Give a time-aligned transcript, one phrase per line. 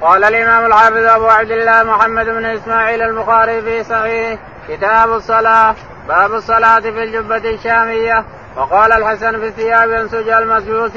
[0.00, 5.74] قال الإمام الحافظ أبو عبد الله محمد بن إسماعيل البخاري في صحيح كتاب الصلاة
[6.08, 8.24] باب الصلاة في الجبة الشامية.
[8.56, 10.96] وقال الحسن في الثياب ينسج المسجوس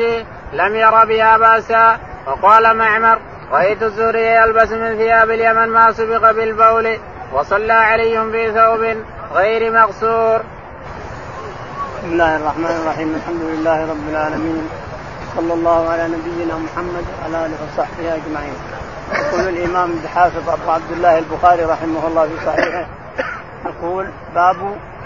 [0.54, 2.00] لم ير بها بأسا.
[2.28, 3.20] وقال معمر
[3.52, 6.98] رأيت الزهري يلبس من ثياب اليمن ما سبق بالبول.
[7.34, 9.04] وصلى علي في ثوب
[9.34, 10.42] غير مقصور.
[11.98, 13.16] بسم الله الرحمن الرحيم.
[13.16, 14.70] الحمد لله رب العالمين.
[15.38, 18.54] صلى الله على نبينا محمد وعلى آله وصحبه أجمعين.
[19.14, 22.86] يقول الإمام الحافظ أبو عبد الله البخاري رحمه الله في صحيحه
[23.66, 24.56] يقول باب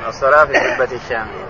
[0.08, 1.46] الصلاة في الجبه الشاميه.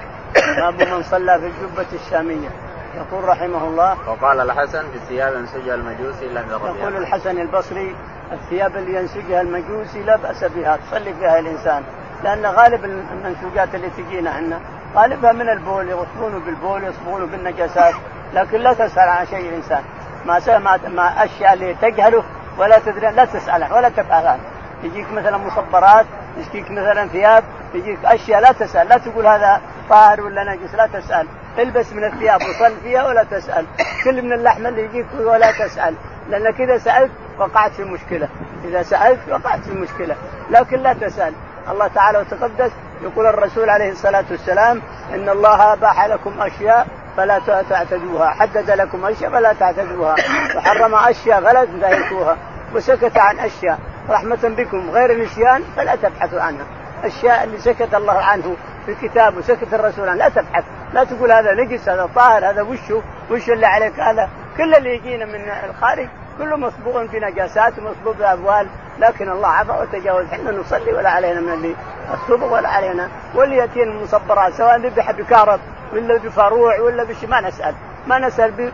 [0.58, 2.49] باب من صلى في الجبه الشامية.
[2.95, 7.95] يقول رحمه الله وقال الحسن في الثياب ينسجها المجوسي لم ير يقول الحسن البصري
[8.31, 11.84] الثياب اللي ينسجها المجوسي لا بأس بها تصلي فيها الإنسان
[12.23, 14.59] لأن غالب المنسوجات اللي تجينا عندنا
[14.95, 17.94] غالبها من البول يغسلونه بالبول يصبغونه بالنجاسات
[18.34, 19.84] لكن لا تسأل عن شيء الإنسان.
[20.26, 22.23] ما ما, ما اللي تجهله
[22.58, 24.38] ولا تدري لا تسال ولا تفعل
[24.84, 26.06] يجيك مثلا مصبرات
[26.38, 28.88] يجيك مثلا ثياب يجيك أشياء لا تسأل.
[28.88, 31.28] لا تقول هذا طاهر ولا نجس لا تسأل.
[31.59, 33.66] البس من الثياب وصل فيها ولا تسأل.
[34.03, 35.95] كل من اللحم اللي يجيك ولا تسأل.
[36.30, 38.28] لأنك إذا سألت وقعت في مشكلة.
[38.63, 40.16] إذا سألت وقعت في مشكلة.
[40.50, 41.34] لكن لا تسأل.
[41.69, 44.81] الله تعالى وتقدس يقول الرسول عليه الصلاة والسلام
[45.13, 48.30] إن الله أباح لكم أشياء فلا تعتدوها.
[48.30, 50.16] حدد لكم أشياء فلا تعتدوها.
[50.56, 52.38] وحرم أشياء فلا تنتهكوها
[52.76, 53.80] وسكت عن أشياء.
[54.09, 54.90] رحمة بكم.
[54.90, 56.66] غير نسيان فلا تبحثوا عنها.
[57.00, 60.18] الاشياء اللي سكت الله عنه في الكتاب وسكت الرسول عنه.
[60.18, 60.64] لا تبحث.
[60.94, 65.25] لا تقول هذا نجس هذا طاهر هذا وشه وش اللي عليك هذا؟ كل اللي يجينا
[65.25, 68.68] من الخارج كله مصبوغ في نجاسات ومصبوغ بأبوال
[69.00, 70.25] لكن الله عفى وتجاوز.
[70.25, 71.75] إحنا نصلي ولا علينا من اللي
[72.14, 73.09] الصبغ ولا علينا.
[73.36, 75.59] واللي ياتينا المصبرات سواء ذبح بكارب
[75.94, 77.75] ولا بفروع ولا بشيء ما نسأل
[78.08, 78.72] ما نسأل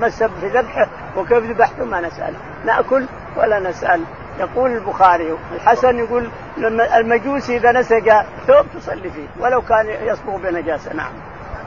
[0.00, 0.86] مسب في ذبحه
[1.16, 4.02] وكيف ذبحته ما نسأل نأكل ولا نسأل
[4.38, 8.12] يقول البخاري الحسن يقول لما المجوسي إذا نسج
[8.46, 11.12] ثوب تصلي فيه ولو كان يصبغ بنجاسة نعم.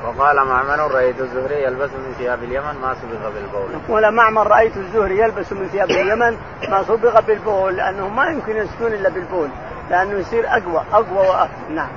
[0.05, 3.69] وقال معمر رأيت الزهري يلبس من ثياب اليمن ما سبغ بالبول.
[3.71, 6.37] يقول معمر رأيت الزهري يلبس من ثياب اليمن
[6.69, 9.49] ما سبغ بالبول لأنه ما يمكن يسكن إلا بالبول
[9.89, 11.89] لأنه يصير أقوى أقوى وأكثر نعم.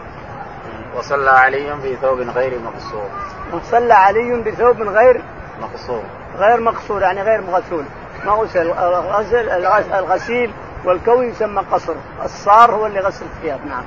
[0.96, 3.08] وصلى علي في ثوب غير مقصور.
[3.52, 5.22] وصلى علي بثوب غير
[5.60, 6.02] مقصور.
[6.36, 7.84] غير مقصور يعني غير مغسول.
[8.24, 8.70] ما غسل
[9.50, 10.52] الغسل الغسيل
[10.84, 11.94] والكوي يسمى قصر
[12.24, 13.84] الصار هو اللي غسل الثياب نعم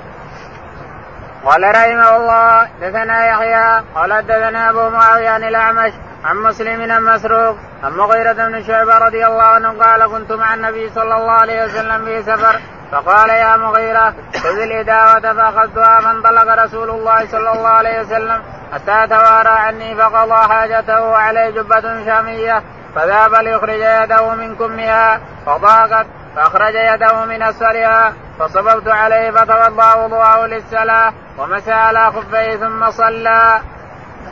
[1.46, 5.92] قال رحمه الله دثنا يحيى قال دثنا أبو معاوية عن الأعمش
[6.24, 10.90] عن مسلم عن مسروق عن مغيرة بن شعبة رضي الله عنه قال كنت مع النبي
[10.90, 12.60] صلى الله عليه وسلم في سفر
[12.91, 14.13] فقال يا مغيرة
[14.44, 18.41] خذ الإداوة فأخذتها فانطلق رسول الله صلى الله عليه وسلم
[18.73, 22.63] حتى توارى عني فقضى حاجته وعليه جبة شامية
[22.96, 31.13] فذهب ليخرج يده من كمها فضاقت فأخرج يده من أسفلها فصببت عليه فتوضأ وضوءه للصلاة
[31.38, 33.59] ومسى على خفيه ثم صلى.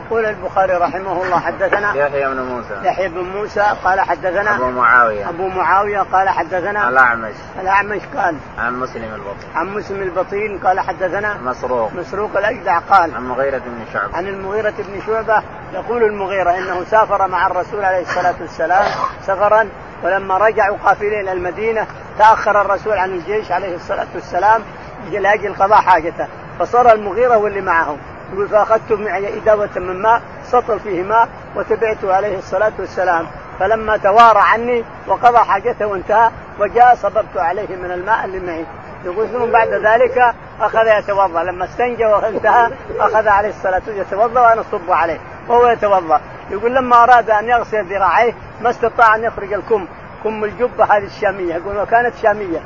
[0.06, 2.74] يقول البخاري رحمه الله حدثنا يحيى بن موسى.
[2.82, 5.28] يحيى بن موسى قال حدثنا أبو معاوية.
[5.28, 7.34] أبو معاوية قال حدثنا الأعمش.
[7.60, 9.50] الأعمش قال عن مسلم البطين.
[9.54, 11.92] عن مسلم البطين قال حدثنا مسروق.
[11.92, 14.16] مسروق الأجدع قال عن مغيرة بن شعبة.
[14.16, 18.86] عن المغيرة بن شعبة يقول المغيرة إنه سافر مع الرسول عليه الصلاة والسلام
[19.22, 19.68] سفرا
[20.02, 21.86] ولما رجعوا قافلين إلى المدينة
[22.18, 24.62] تأخر الرسول عن الجيش عليه الصلاة والسلام
[25.10, 26.26] لأجل قضاء حاجته.
[26.58, 27.98] فصار المغيرة هو اللي معهم.
[28.32, 33.26] يقول فاخذت معي إداوة من ماء سطل فيه ماء وتبعته عليه الصلاة والسلام.
[33.60, 36.30] فلما توارى عني وقضى حاجته وانتهى
[36.60, 38.66] وجاء صببت عليه من الماء اللي معي.
[39.04, 41.42] يقول ثم بعد ذلك؟ أخذ يتوضأ.
[41.42, 45.18] لما استنجى وانتهى أخذ عليه الصلاة والسلام يتوضأ وأنا أصب عليه
[45.48, 46.20] وهو يتوضأ.
[46.50, 48.32] يقول لما أراد أن يغسل ذراعيه
[48.62, 49.86] ما استطاع أن يخرج الكم.
[50.24, 51.54] كم الجبة هذه الشامية.
[51.54, 52.60] يقول وكانت شامية.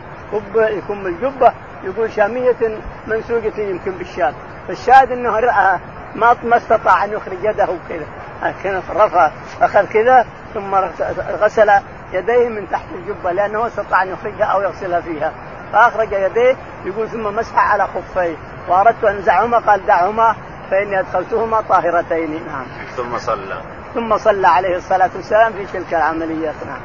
[0.89, 1.53] كم الجبة.
[1.85, 4.35] يقول شامية منسوجه يمكن بالشام.
[4.69, 5.41] فالشاهد إنه
[6.15, 8.07] ما ما استطاع أن يخرج يده كذا
[8.43, 9.31] لكن رفع
[9.63, 10.75] أخذ كذا ثم
[11.41, 11.71] غسل
[12.13, 15.33] يديه من تحت الجبة لأنه استطاع أن يخرجها أو يغسلها فيها.
[15.73, 18.37] فأخرج يديه يقول ثم مسح على خفيه.
[18.69, 20.35] وأردت أن أنزعهما قال دعهما
[20.71, 22.47] فإني أدخلتهما طاهرتين.
[22.47, 22.67] نعم.
[22.97, 23.63] ثم صلى.
[23.95, 26.55] ثم صلى عليه الصلاة والسلام في تلك العمليات.
[26.67, 26.81] نعم.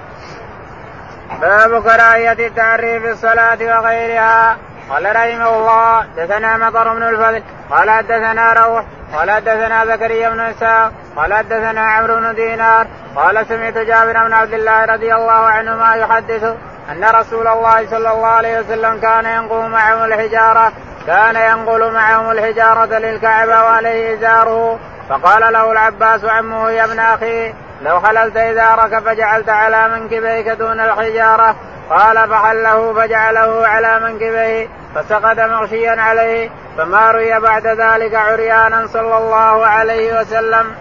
[1.41, 4.57] باب كراهية التعري في الصلاة وغيرها.
[4.89, 8.83] قال رحمه الله دثنا مطر بن الفضل قال حدثنا روح
[9.13, 14.53] قال حدثنا زكريا بن إسحاق قال حدثنا عمرو بن دينار قال سمعت جابر بن عبد
[14.53, 16.43] الله رضي الله عنهما يحدث
[16.91, 20.71] أن رسول الله صلى الله عليه وسلم كان ينقل معهم الحجارة
[21.07, 24.79] كان ينقل معهم الحجارة للكعبة وعليه إزاره.
[25.09, 31.55] فقال له العباس عمه يا ابن أخي لو حللت إزارك فجعلت على منكبيك دون الحجارة.
[31.89, 39.65] قال فحله فجعله على منكبيه فسقط مغشيا عليه فما روي بعد ذلك عريانا صلى الله
[39.65, 40.75] عليه وسلم.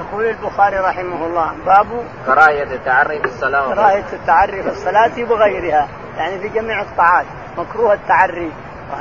[0.00, 1.86] يقول البخاري رحمه الله باب
[2.26, 3.74] كراهية التعري في الصلاة.
[3.74, 5.88] كراهية التعري في الصلاة وغيرها
[6.18, 7.26] يعني في جميع الطاعات
[7.58, 8.52] مكروه التعري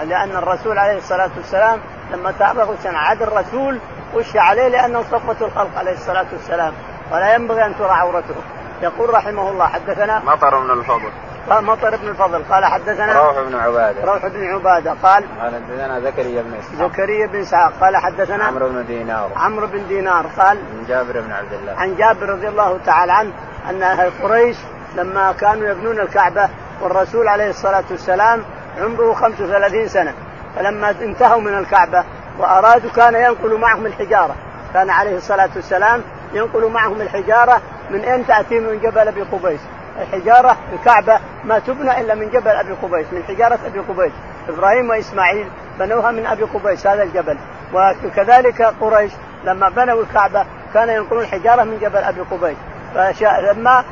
[0.03, 1.79] لأن الرسول عليه الصلاة والسلام
[2.11, 3.79] لما تعرض عاد الرسول
[4.13, 6.73] وش عليه لأنه صفة الخلق عليه الصلاة والسلام
[7.11, 8.35] ولا ينبغي أن ترى عورته.
[8.83, 11.11] يقول رحمه الله حدثنا مطر بن الفضل.
[11.49, 14.05] قال مطر بن الفضل قال حدثنا روح بن عبادة.
[14.05, 16.89] روح بن عبادة قال قال حدثنا زكريا بن إسحاق.
[16.89, 19.29] زكريا بن إسحاق قال حدثنا عمرو بن دينار.
[19.35, 21.73] عمرو بن دينار قال عن جابر بن عبد الله.
[21.77, 23.31] عن جابر رضي الله تعالى عنه
[23.69, 24.57] أن أهل قريش
[24.95, 26.49] لما كانوا يبنون الكعبة
[26.81, 28.43] والرسول عليه الصلاة والسلام
[28.81, 30.13] عمره 35 سنة
[30.55, 32.03] فلما انتهوا من الكعبة
[32.39, 34.35] وأرادوا كان ينقل معهم الحجارة.
[34.73, 36.03] كان عليه الصلاة والسلام
[36.33, 39.59] ينقل معهم الحجارة من أين تأتي؟ من جبل أبي قبيس.
[40.01, 44.11] الحجارة الكعبة ما تبنى إلا من جبل أبي قبيس من حجارة أبي قبيس.
[44.49, 45.47] إبراهيم وإسماعيل
[45.79, 47.37] بنوها من أبي قبيس هذا الجبل.
[47.73, 49.11] وكذلك قريش
[49.43, 52.57] لما بنوا الكعبة كان ينقلون الحجاره من جبل أبي قبيس.
[52.95, 53.83] فلما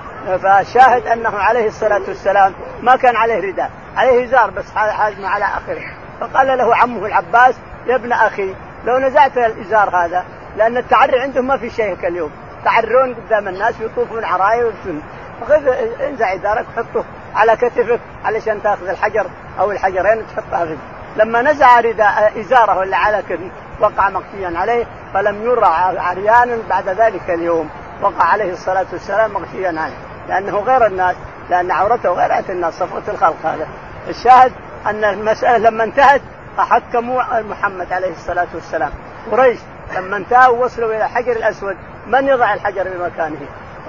[0.43, 3.69] فالشاهد أنه عليه الصلاة والسلام ما كان عليه رداء.
[3.97, 5.81] عليه إزار بس حازمه على آخره.
[6.19, 7.55] فقال له عمه العباس
[7.87, 8.55] يا ابن أخي
[8.85, 10.25] لو نزعت الإزار هذا
[10.57, 12.31] لأن التعري عندهم ما في شيء كاليوم.
[12.65, 15.03] تعرون قدام الناس ويطوفون عرايا ويبسون.
[15.47, 15.67] خذ
[16.01, 17.05] انزع ازارك وحطه
[17.35, 19.25] على كتفك علشان تأخذ الحجر
[19.59, 20.77] أو الحجرين وتحطها في
[21.15, 25.65] لما نزع رداء إزاره ولا على كتفه وقع مغشيا عليه فلم يرى
[25.97, 27.69] عريانا بعد ذلك اليوم.
[28.01, 29.97] وقع عليه الصلاة والسلام مغشيا عليه.
[30.29, 31.15] لأنه غير الناس
[31.49, 33.67] لأن عورته غير الناس صفوة الخلق هذا.
[34.09, 34.51] الشاهد
[34.85, 36.21] أن المسألة لما انتهت
[36.57, 38.91] فحكموا محمد عليه الصلاة والسلام.
[39.31, 39.59] قريش
[39.95, 41.77] لما انتهوا وصلوا إلى الحجر الأسود
[42.07, 43.37] من يضع الحجر في مكانه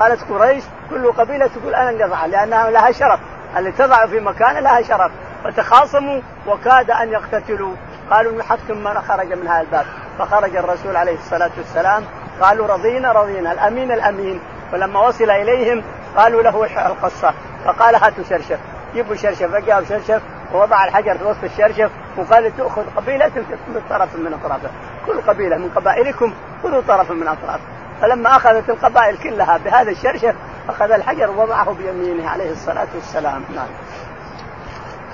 [0.00, 3.20] قالت قريش كل قبيلة تقول أنا اللي أضعه لأنها لها شرف.
[3.56, 5.12] اللي تضع في مكان لها شرف.
[5.44, 7.74] فتخاصموا وكاد أن يقتتلوا.
[8.10, 9.86] قالوا نحكم من خرج من هذا الباب.
[10.18, 12.04] فخرج الرسول عليه الصلاة والسلام.
[12.40, 13.52] قالوا رضينا رضينا.
[13.52, 14.40] الأمين الأمين.
[14.72, 15.82] ولما وصل إليهم
[16.16, 17.34] قالوا له القصة.
[17.64, 18.58] فقال هاتوا شرشف.
[18.94, 19.52] جيبوا شرشف.
[19.52, 20.22] فجاءوا شرشف.
[20.54, 24.70] ووضع الحجر في وسط الشرشف وقال تأخذ قبيلة كل طرف من أطرافه.
[25.06, 27.64] كل قبيلة من قبائلكم خذوا طرفا من أطرافه
[28.02, 30.34] فلما أخذت القبائل كلها بهذا الشرشف
[30.68, 33.44] أخذ الحجر ووضعه بيمينه عليه الصلاة والسلام.
[33.54, 33.68] نعم.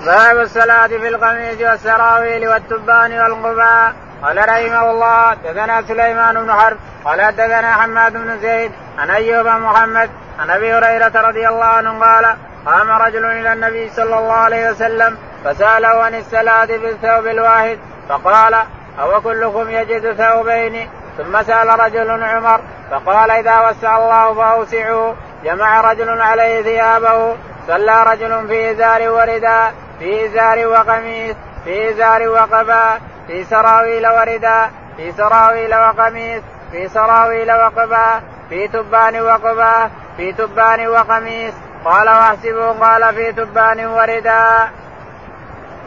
[0.06, 3.92] باب الصلاة في القميص والسراويل والتبان والقباء.
[4.22, 10.10] قال رحمه الله دثنا سليمان بن حرب قال دثنا حماد بن زيد عن أيوب محمد
[10.38, 12.36] عن أبي هريرة رضي الله عنه قال
[12.66, 17.78] قام رجل إلى النبي صلى الله عليه وسلم فساله عن الصلاه في الثوب الواحد
[18.08, 18.54] فقال
[19.00, 20.88] أو كلكم يجد ثوبين؟
[21.18, 22.60] ثم سأل رجل عمر
[22.90, 27.36] فقال إذا وسع الله فأوسعوا جمع رجل عليه ثيابه
[27.66, 35.12] صلى رجل في إزار ورداء في إزار وقميص في إزار وقباء في سراويل ورداء في
[35.12, 36.42] سراويل وقميص
[36.72, 41.54] في سراويل وقباء في تبان وقباء في تبان وقميص.
[41.84, 44.70] قال واحسبوا قال في تبان ورداء.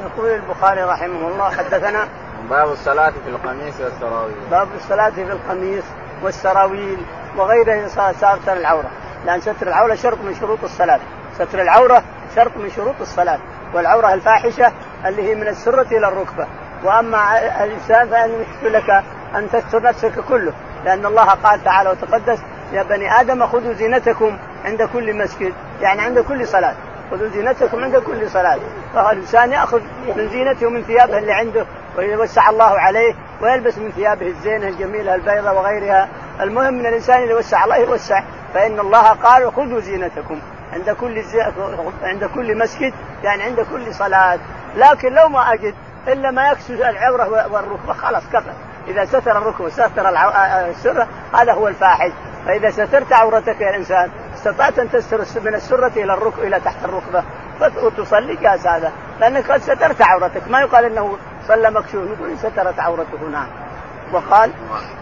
[0.05, 2.07] يقول البخاري رحمه الله حدثنا
[2.49, 4.35] باب الصلاة في القميص والسراويل.
[4.51, 5.83] باب الصلاة في القميص
[6.23, 6.97] والسراويل
[7.37, 8.89] وغيره ستر العورة.
[9.25, 10.99] لأن ستر العورة شرط من شروط الصلاة.
[11.35, 12.03] ستر العورة
[12.35, 13.39] شرط من شروط الصلاة.
[13.73, 14.71] والعورة الفاحشة
[15.05, 16.47] اللي هي من السرة إلى الركبة.
[16.83, 19.03] وأما الإنسان فإن لك
[19.35, 20.53] أن تستر نفسك كله.
[20.85, 22.39] لأن الله قال تعالى وتقدس
[22.73, 25.53] يا بني آدم خذوا زينتكم عند كل مسجد.
[25.81, 26.73] يعني عند كل صلاة.
[27.11, 28.59] خذوا زينتكم عند كل صلاة.
[28.93, 29.81] فالإنسان يأخذ
[30.15, 31.65] من زينته ومن ثيابه اللي عنده
[31.97, 36.09] ويوسع الله عليه ويلبس من ثيابه الزينة الجميلة البيضاء وغيرها.
[36.41, 38.23] المهم من الإنسان اللي وسع الله يوسع.
[38.53, 40.39] فإن الله قال خذوا زينتكم.
[40.73, 41.41] عند كل زي...
[42.03, 44.39] عند كل مسجد يعني عند كل صلاة.
[44.75, 45.73] لكن لو ما أجد
[46.07, 48.51] إلا ما يكسر العورة والركبة خلاص كفى.
[48.87, 50.29] إذا ستر الركبة العو...
[50.69, 52.11] السرة هذا هو الفاحش.
[52.45, 54.09] فإذا سترت عورتك يا إنسان
[54.39, 57.23] استطعت أن تستر من السرة إلى الركبة إلى تحت الركبة.
[57.83, 60.47] وتصلي جاز هذا لأنك قد سترت عورتك.
[60.47, 61.17] ما يقال أنه
[61.47, 62.09] صلى مكشوف.
[62.09, 63.29] يقول سترت عورته.
[63.31, 63.47] نعم.
[64.13, 64.51] وقال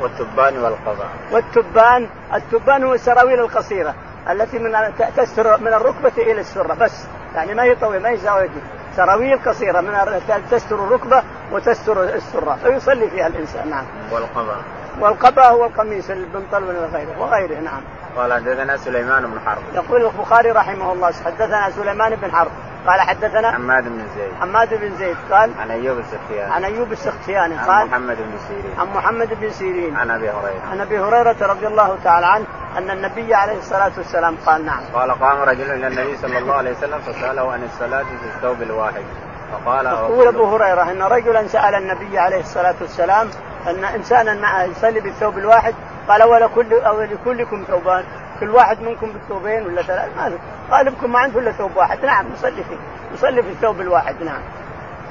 [0.01, 1.10] والتبان والقضاء.
[1.32, 3.96] والتبان التبان هو السراويل القصيرة
[4.29, 4.72] التي من
[5.17, 6.74] تستر من الركبة إلى السرة.
[6.74, 7.06] بس.
[7.36, 8.50] يعني ما هي طويلة ما هي زاوية
[8.96, 12.58] سراويل قصيرة من تستر الركبة وتستر السرة.
[12.63, 13.70] فيصلي فيها الإنسان.
[13.70, 13.86] نعم.
[14.12, 14.76] والقضاء.
[15.00, 17.82] والقباء هو القميص البنطل وغيره وغيره نعم.
[18.18, 19.62] قال حدثنا سليمان بن حرب.
[19.74, 22.51] يقول البخاري رحمه الله حدثنا سليمان بن حرب.
[22.88, 24.32] قال حدثنا حماد بن زيد.
[24.42, 26.54] حماد بن زيد قال عن أيوب السختياني.
[26.54, 28.80] عن أيوب السختياني عن قال محمد بن سيرين.
[28.80, 29.96] عن محمد بن سيرين.
[29.96, 30.62] عن أبي هريرة.
[30.72, 32.46] عن أبي هريرة رضي الله تعالى عنه
[32.77, 34.80] أن النبي عليه الصلاة والسلام قال نعم.
[34.94, 39.04] قال قام رجل إلى النبي صلى الله عليه وسلم فسأله عن الصلاة في الثوب الواحد.
[39.51, 43.30] فقال يقول أبو هريرة إن رجلا سأل النبي عليه الصلاة والسلام
[43.68, 45.75] أن إنسانا معه يصلي بالثوب الواحد؟
[46.08, 48.04] قال ولكل أو لكلكم ثوبان.
[48.39, 50.38] كل واحد منكم بالثوبين ولا ثلاث؟ ما
[50.72, 52.06] غالبكم ما عنده الا ثوب واحد.
[52.06, 52.77] نعم يصلي فيه.
[53.13, 54.42] يصلي في الثوب الواحد نعم.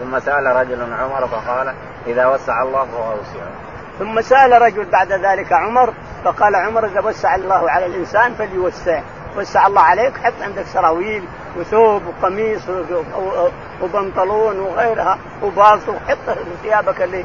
[0.00, 1.75] ثم سأل رجل عمر فقال
[2.07, 3.47] إذا وسع الله فهو اوسع
[3.99, 5.93] ثم سأل رجل بعد ذلك عمر
[6.25, 9.00] فقال عمر إذا وسع الله على الإنسان فليوسع.
[9.37, 11.25] وسع الله عليك حط عندك سراويل
[11.57, 12.62] وثوب وقميص
[13.83, 17.25] وبنطلون وغيرها وباص وحط ثيابك اللي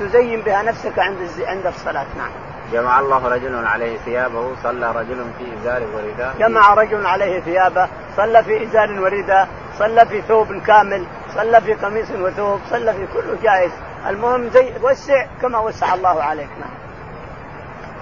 [0.00, 2.06] تزين بها نفسك عند عند الصلاة.
[2.18, 2.30] نعم.
[2.72, 8.44] جمع الله رجل عليه ثيابه صلى رجل في إزار ورداء جمع رجل عليه ثيابه صلى
[8.44, 13.72] في إزار ورداء صلى في ثوب كامل صلى في قميص وثوب صلى في كله جائز.
[14.08, 16.48] المهم زي وسع كما وسع الله عليك.
[16.60, 16.70] نعم.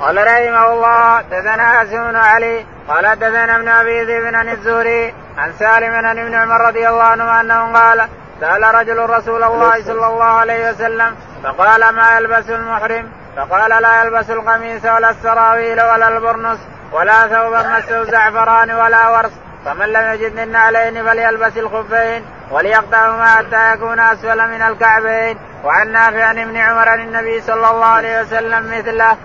[0.01, 2.67] قال رحمه الله بن علي.
[2.89, 7.41] قال دثنا ابن أبي ذئب عن الزهري عن سالم عن ابن عمر رضي الله عنه
[7.41, 8.09] أنه قال
[8.41, 14.31] سأل رجل رسول الله صلى الله عليه وسلم فقال ما يلبس المحرم؟ فقال لا يلبس
[14.31, 16.59] القميص ولا السراويل ولا البرنس
[16.93, 19.33] ولا ثوبا مسه زعفران ولا ورس
[19.65, 25.39] فمن لم يجد من علين فليلبس الخفين وليقطعهما حتى يكون أسفل من الكعبين.
[25.65, 29.17] وعن نافع عن ابن عمر عن النبي صلى الله عليه وسلم مثله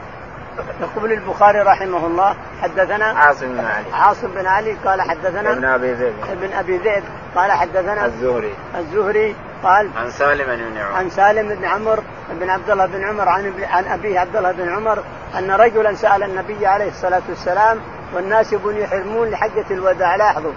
[0.82, 3.86] يقول البخاري رحمه الله حدثنا عاصم بن علي.
[3.94, 6.14] عاصم بن علي قال حدثنا ابن أبي ذئب.
[6.32, 7.04] ابن أبي ذئب
[7.36, 8.54] قال حدثنا الزهري.
[8.78, 10.98] الزهري قال عن سالم بن عمر.
[10.98, 12.00] عن سالم بن عمر
[12.40, 15.04] بن عبد الله بن عمر عن عن أبيه عبد الله بن عمر
[15.38, 17.80] أن رجلا سأل النبي عليه الصلاة والسلام
[18.14, 20.52] والناس يبون يحرمون لحجة الوداع لاحظوا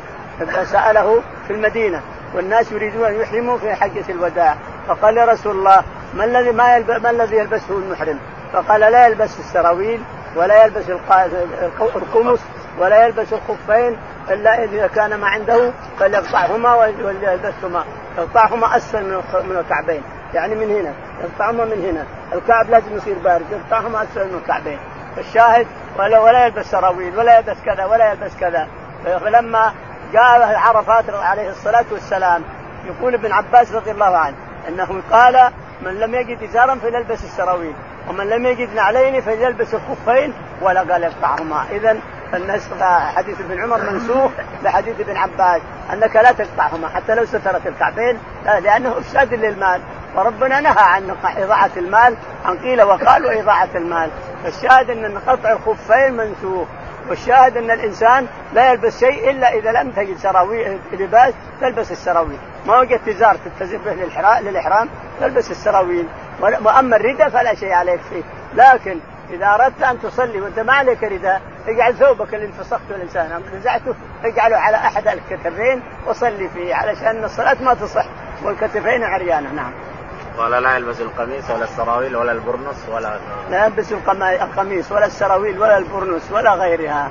[0.64, 2.00] ساله في المدينة
[2.35, 4.57] والناس يريدون أن يحرموا في حجة الوداع.
[4.88, 5.83] فقال يا رسول الله
[6.14, 8.19] ما الذي ما يلبس ما الذي يلبسه المحرم؟
[8.52, 10.00] فقال لا يلبس السراويل
[10.37, 10.90] ولا يلبس
[11.80, 12.40] القمص
[12.78, 13.97] ولا يلبس الخفين
[14.30, 17.85] إلا إذا كان ما عنده فليقطعهما وليلبسهما.
[18.19, 19.02] يقطعهما أسفل
[19.35, 20.02] من الكعبين.
[20.35, 20.92] يعني من هنا.
[21.23, 22.04] يقطعهما من هنا.
[22.38, 23.47] الكعب لازم يصير بارد.
[23.52, 24.78] يقطعهما أسفل من الكعبين.
[25.19, 25.66] الشاهد
[25.99, 28.69] ولا ولا يلبس سراويل ولا يلبس كذا ولا يلبس كذا.
[29.04, 29.73] فلما
[30.12, 32.42] جاء عرفات عليه الصلاة والسلام
[32.87, 34.37] يقول ابن عباس رضي الله عنه
[34.69, 35.50] انه قال
[35.83, 37.75] من لم يجد إزارا فليلبس السراويل.
[38.09, 41.64] ومن لم يجد نعلين فليلبس الخفين ولا قال يقطعهما.
[41.71, 41.97] اذا
[42.35, 42.83] النسخ
[43.16, 44.30] حديث ابن عمر منسوخ
[44.62, 49.80] لحديث ابن عباس أنك لا تقطعهما حتى لو سترت الكعبين لأنه افساد للمال.
[50.16, 54.11] وربنا نهى عن إضاعة المال عن قيل وقال واضاعه المال.
[54.45, 56.69] فالشاهد أن قطع الخفين منسوخ
[57.09, 62.38] والشاهد أن الإنسان لا يلبس شيء إلا إذا لم تجد سراويل لباس تلبس السراويل.
[62.66, 63.92] ما وجدت ازار تلتزم به
[64.40, 64.88] للإحرام
[65.21, 66.07] تلبس السراويل.
[66.40, 68.23] وأما الرداء فلا شيء عليك فيه
[68.54, 68.99] لكن
[69.30, 73.94] إذا أردت أن تصلي وأنت ما عليك رداء اجعل ثوبك اللي انفسخته الإنسان نزعته
[74.25, 78.06] اجعله على أحد الكتفين وصلي فيه علشان الصلاة ما تصح
[78.44, 79.73] والكتفين عريانة نعم.
[80.38, 83.18] قال لا يلبس القميص ولا السراويل ولا البرنس ولا
[83.50, 87.11] لا يلبس القميص ولا السراويل ولا البرنس ولا غيرها.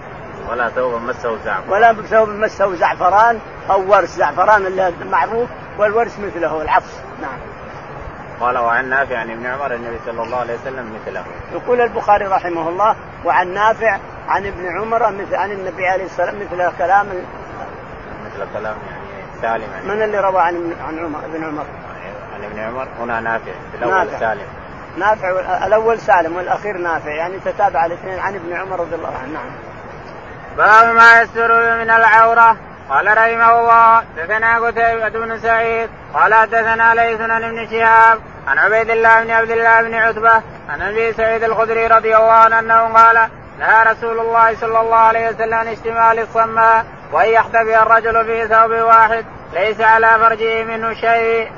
[0.51, 1.69] ولا ثوب مسه زعفران.
[1.69, 7.59] ولا ثوب مسه زعفران أو ورس زعفران اللي معروف والورس مثله العفص نعم.
[8.39, 11.24] قال وعن نافع عن ابن عمر النبي صلى الله عليه وسلم مثله.
[11.53, 16.67] يقول البخاري رحمه الله وعن نافع عن ابن عمر مثل عن النبي عليه الصلاة والسلام
[16.67, 17.08] مثل كلام
[18.25, 19.88] مثل كلام يعني سالم يعني.
[19.88, 21.65] من اللي روى عن عن عمر ابن عمر؟
[22.36, 24.19] عن ابن عمر هنا نافع الأول نافع.
[24.19, 24.48] سالم.
[24.98, 25.29] نافع
[25.67, 29.51] الأول سالم والأخير نافع يعني تتابع الاثنين عن ابن عمر رضي الله عنه نعم.
[30.58, 32.58] باب ما يستر من العورة
[32.89, 38.89] قال رحمه الله دثنا قتيبة بن سعيد قال حدثنا ليث عن ابن شهاب عن عبيد
[38.89, 43.29] الله بن عبد الله بن عتبة عن أبي سعيد الخدري رضي الله عنه أنه قال
[43.60, 48.72] نهى رسول الله صلى الله عليه وسلم عن اشتمال الصماء وأن يحتبي الرجل في ثوب
[48.72, 51.51] واحد ليس على فرجه منه شيء.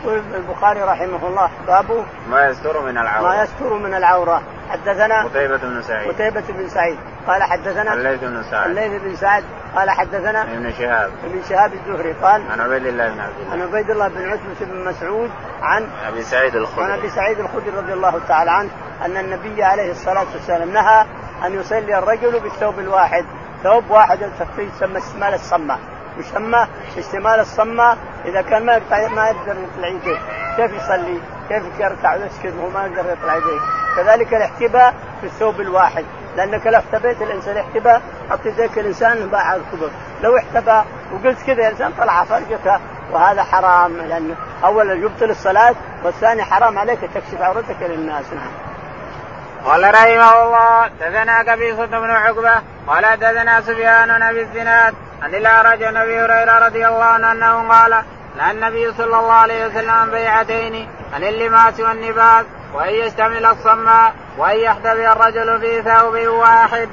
[0.00, 5.56] يقول البخاري رحمه الله باب ما يستر من العورة ما يستر من العورة حدثنا قتيبة
[5.56, 6.08] بن سعيد.
[6.08, 6.98] قتيبة بن سعيد.
[7.26, 8.66] قال حدثنا الليث بن سعد.
[8.70, 9.44] الليث بن سعد.
[9.76, 11.10] قال حدثنا ابن شهاب.
[11.24, 12.12] ابن شهاب الزهري.
[12.12, 13.52] قال عن عبيد الله بن عبد الله.
[13.52, 15.30] عن عبيد الله بن عتبة بن مسعود
[15.62, 16.84] عن أبي سعيد الخدري.
[16.84, 18.70] عن أبي سعيد الخدري رضي الله تعالى عنه
[19.04, 21.06] أن النبي عليه الصلاة والسلام نهى
[21.46, 23.24] أن يصلي الرجل بالثوب الواحد.
[23.62, 24.18] ثوب واحد
[24.58, 25.78] يسمى استمال الصمة
[26.18, 26.66] يسمى
[26.98, 27.96] اشتمال الصمة.
[28.24, 30.18] إذا كان ما يقدر ما يقدر يطلع يديه.
[30.56, 33.60] كيف يصلي؟ كيف يركع؟ ويسكت وهو ما يقدر يطلع يديه.
[33.96, 36.04] كذلك الاحتباء في الثوب الواحد.
[36.36, 39.90] لأنك لو احتبيت الإنسان احتباء حط يديك الإنسان باع الكبر
[40.22, 40.82] لو احتبى
[41.12, 42.80] وقلت كذا يا انسان طلع فرجك
[43.12, 44.34] وهذا حرام لأن
[44.64, 48.24] اولا يبطل الصلاة والثاني حرام عليك تكشف عورتك للناس.
[48.32, 48.50] نعم.
[49.64, 55.96] قال رحمه الله دثنا قبيصة بن عقبة قال دثنا سفيان بن الزناد عن الأعرج عن
[55.96, 58.02] أبي هريرة رضي الله عنه أنه قال
[58.36, 62.44] نهى النبي صلى الله عليه وسلم عن بيعتين عن اللماس والنباس
[62.74, 66.88] وأن يشتمل الصماء وأن يحتوي الرجل في ثوب واحد.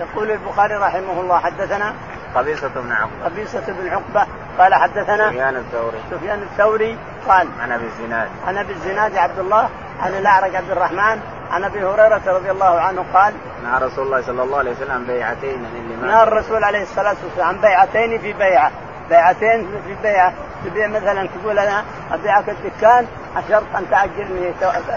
[0.00, 1.94] يقول البخاري رحمه الله حدثنا
[2.34, 3.24] قبيصة بن عقبة.
[3.24, 4.26] قبيصة بن عقبة
[4.58, 5.98] قال حدثنا سفيان الثوري.
[6.10, 6.98] سفيان الثوري
[7.28, 8.28] قال عن أبي الزناد.
[8.46, 9.68] عن أبي الزناد عبد الله
[10.00, 14.42] عن الأعرج عبد الرحمن عن أبي هريرة رضي الله عنه قال نهى رسول الله صلى
[14.42, 15.66] الله عليه وسلم بيعتين
[16.02, 18.70] نهى الرسول عليه الصلاة والسلام عن بيعتين في بيعة.
[19.08, 20.32] بيعتين في بيعة.
[20.64, 23.06] تبيع مثلا تقول أنا أبيعك الدكان
[23.48, 24.40] شرط أن تأجرني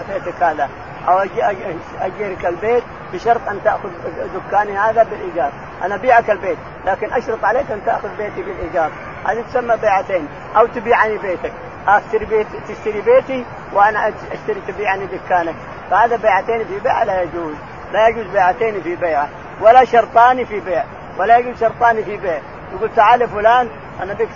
[0.08, 0.68] بيتك هذا
[1.08, 1.18] أو
[2.00, 2.82] اجرك البيت
[3.12, 3.90] بشرط أن تأخذ
[4.34, 5.52] دكاني هذا بالإيجار،
[5.84, 8.90] أنا أبيعك البيت لكن أشرط عليك أن تأخذ بيتي بالإيجار،
[9.24, 10.28] هذه تسمى بيعتين.
[10.56, 11.52] أو تبيعني بيتك،
[11.88, 15.54] أشتري بيت تشتري بيتي وأنا أشتري تبيعني دكانك،
[15.92, 17.54] فهذا بيعتين في بيع لا يجوز،
[17.92, 19.26] لا يجوز بيعتين في بيع
[19.60, 20.84] ولا شرطان في بيع،
[21.18, 22.40] ولا يجوز شرطان في بيع،
[22.74, 23.68] يقول تعال فلان
[24.02, 24.28] أنا بك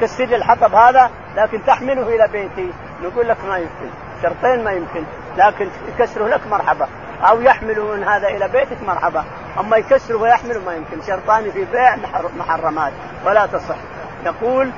[0.00, 3.90] تكسر لي الحطب هذا لكن تحمله إلى بيتي، نقول لك ما يمكن،
[4.22, 5.04] شرطين ما يمكن،
[5.36, 6.88] لكن يكسره لك مرحبا.
[7.22, 9.24] أو يحمله من هذا إلى بيتك مرحبا.
[9.60, 11.02] أما يكسره ويحمله ما يمكن.
[11.06, 11.96] شرطان في بيع
[12.38, 12.92] محرمات
[13.24, 13.76] ولا تصح.
[14.24, 14.70] يقول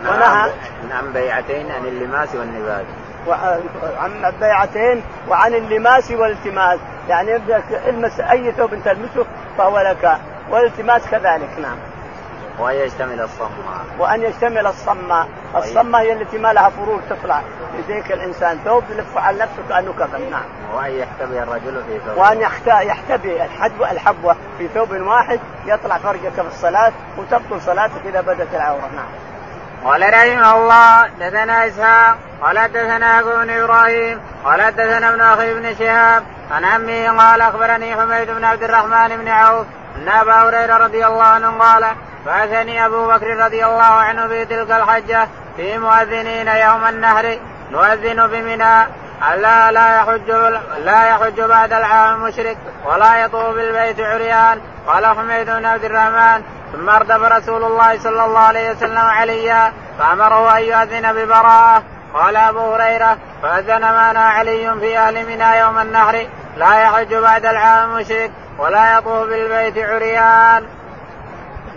[0.00, 0.50] ونهى.
[0.90, 2.84] عن بيعتين عن اللماس والنباذ
[3.98, 6.78] عن بيعتين وعن اللماس والالتماس.
[7.08, 7.36] يعني
[7.88, 9.26] المس أي ثوب تلمسه
[9.58, 10.18] فهو لك
[10.50, 11.76] والالتماس كذلك نعم.
[12.58, 13.50] وأن يشتمل الصماء.
[13.98, 15.28] وأن يشتمل الصماء.
[15.56, 17.42] الصماء هي التي ما لها فروع تطلع
[17.78, 18.58] يديك الإنسان.
[18.64, 20.42] ثوب يلف على نفسه كأنه كفن نعم.
[20.74, 22.40] وأن يحتبي الرجل في ثوب وأن
[22.86, 28.90] يحتبي الحدوة الحبوة في ثوب واحد يطلع فرجك في الصلاة وتبطل صلاتك إذا بدت العورة.
[28.96, 29.29] نعم.
[29.84, 35.74] قال رحمه الله دثنا إسحاق قال دثنا أبو بن إبراهيم قال دثنا ابن أخي بن
[35.78, 41.06] شهاب عن عمه قال أخبرني حميد بن عبد الرحمن بن عوف أن أبا هريرة رضي
[41.06, 41.86] الله عنه قال
[42.26, 47.38] بعثني أبو بكر رضي الله عنه في تلك الحجة في مؤذنين يوم النهر
[47.70, 48.86] نؤذن بمنى
[49.32, 50.30] ألا لا يحج
[50.78, 54.60] لا يحج بعد العام مشرك ولا يطوف بالبيت عريان.
[54.86, 60.58] قال حميد بن عبد الرحمن ثم اردف رسول الله صلى الله عليه وسلم عليا فأمره
[60.58, 61.82] أن يؤذن ببراءة.
[62.14, 66.26] قال أبو هريرة فأذن معنا علي في أهل منى يوم النهر.
[66.56, 70.66] لا يحج بعد العام مشرك ولا يطوف بالبيت عريان.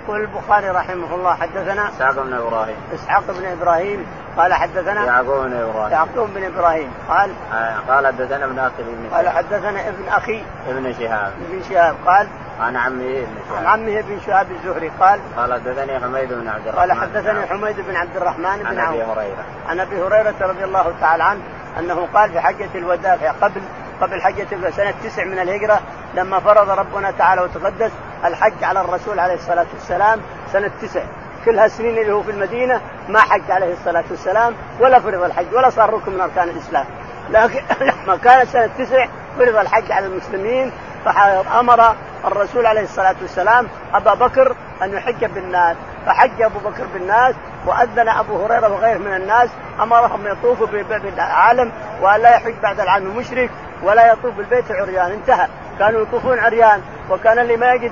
[0.03, 2.75] يقول البخاري رحمه الله حدثنا إسحاق بن إبراهيم.
[2.93, 5.91] إسحاق بن إبراهيم قال حدثنا يعقوب بن إبراهيم.
[5.91, 6.91] يعقوب بن إبراهيم.
[7.09, 11.33] قال آه قال حدثنا ابن أخي ابن قال حدثنا ابن أخي ابن شهاب.
[11.49, 11.95] ابن شهاب.
[12.05, 12.27] قال
[12.59, 13.57] عن عمه ابن شهاب.
[13.57, 14.91] عن عمه ابن شهاب الزهري.
[14.99, 16.79] قال قال حدثني حميد بن عبد الرحمن.
[16.79, 19.43] قال حدثني حميد بن عبد الرحمن بن عن أبي هريرة.
[19.67, 21.41] عن أبي هريرة رضي الله تعالى عنه
[21.79, 23.61] أنه قال في حجة الوداع قبل
[24.01, 25.79] قبل حجة سنة تسع من الهجرة
[26.13, 27.91] لما فرض ربنا تعالى وتقدس
[28.25, 30.19] الحج على الرسول عليه الصلاة والسلام
[30.53, 31.01] سنة تسع.
[31.45, 35.69] كل هالسنين اللي هو في المدينة ما حج عليه الصلاة والسلام ولا فرض الحج ولا
[35.69, 36.85] صار ركن من أركان الإسلام.
[37.29, 37.61] لكن
[38.05, 39.07] لما كانت سنة تسع
[39.39, 40.71] فرض الحج على المسلمين
[41.05, 45.77] فأمر الرسول عليه الصلاة والسلام أبا بكر أن يحج بالناس.
[46.05, 49.49] فحج أبو بكر بالناس وأذن أبو هريرة وغيره من الناس
[49.81, 53.49] أمرهم يطوفوا بالعالم لا يحج بعد العام المشرك
[53.83, 55.11] ولا يطوف بالبيت عريان.
[55.11, 55.47] انتهى.
[55.79, 57.91] كانوا يطوفون عريان وكان اللي ما يجد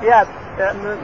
[0.00, 0.26] ثياب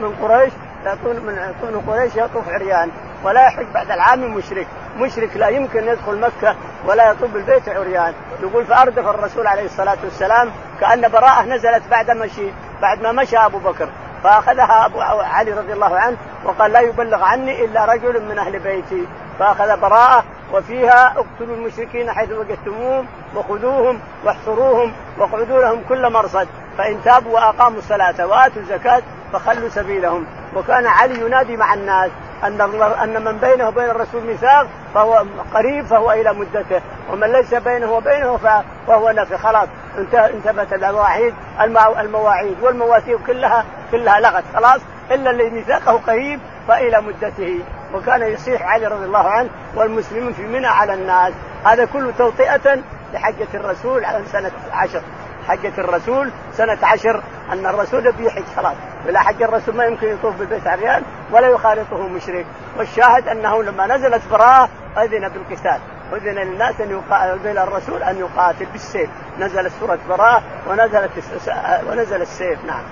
[0.01, 0.53] من قريش
[0.85, 2.91] يكون من يكون قريش يطوف عريان
[3.23, 4.67] ولا يحج بعد العام مشرك.
[4.97, 8.13] مشرك لا يمكن يدخل مكة ولا يطوف بالبيت عريان.
[8.41, 13.57] يقول فأردف الرسول عليه الصلاة والسلام كأن براءة نزلت بعد مشي بعد ما مشى أبو
[13.57, 13.89] بكر.
[14.23, 19.07] فأخذها أبو علي رضي الله عنه وقال لا يبلغ عني إلا رجل من أهل بيتي.
[19.39, 26.47] فأخذ براءة وفيها اقتلوا المشركين حيث وجدتموهم وخذوهم واحصروهم واقعدوا لهم كل مرصد.
[26.77, 29.01] فإن تابوا وأقاموا الصلاة وآتوا الزكاة
[29.33, 30.25] فخلوا سبيلهم.
[30.55, 32.11] وكان علي ينادي مع الناس
[32.43, 32.61] أن
[33.03, 36.81] أن من بينه وبين الرسول ميثاق فهو قريب فهو إلى مدته.
[37.11, 38.37] ومن ليس بينه وبينه
[38.87, 39.67] فهو نفي خلاص
[40.13, 41.33] انتبهت المواعيد
[41.99, 44.43] المواعيد والمواثيق كلها كلها لغت.
[44.55, 47.59] خلاص إلا اللي ميثاقه قريب فإلى مدته.
[47.93, 51.33] وكان يصيح علي رضي الله عنه والمسلمون في منى على الناس.
[51.65, 52.79] هذا كله توطئة
[53.13, 55.01] لحجة الرسول على سنه عشر
[55.47, 58.75] حجة الرسول سنة عشر أن الرسول بيحج خلاص.
[59.05, 62.45] بلا حج الرسول ما يمكن يطوف بالبيت عريان ولا يخالطه مشرك.
[62.77, 65.79] والشاهد أنه لما نزلت براءة أذن بالقتال.
[66.13, 69.09] أذن للناس أن يقاتل الرسول أن يقاتل بالسيف.
[69.39, 71.11] نزلت سورة براءة ونزلت
[71.89, 72.65] ونزل السيف.
[72.65, 72.83] نعم.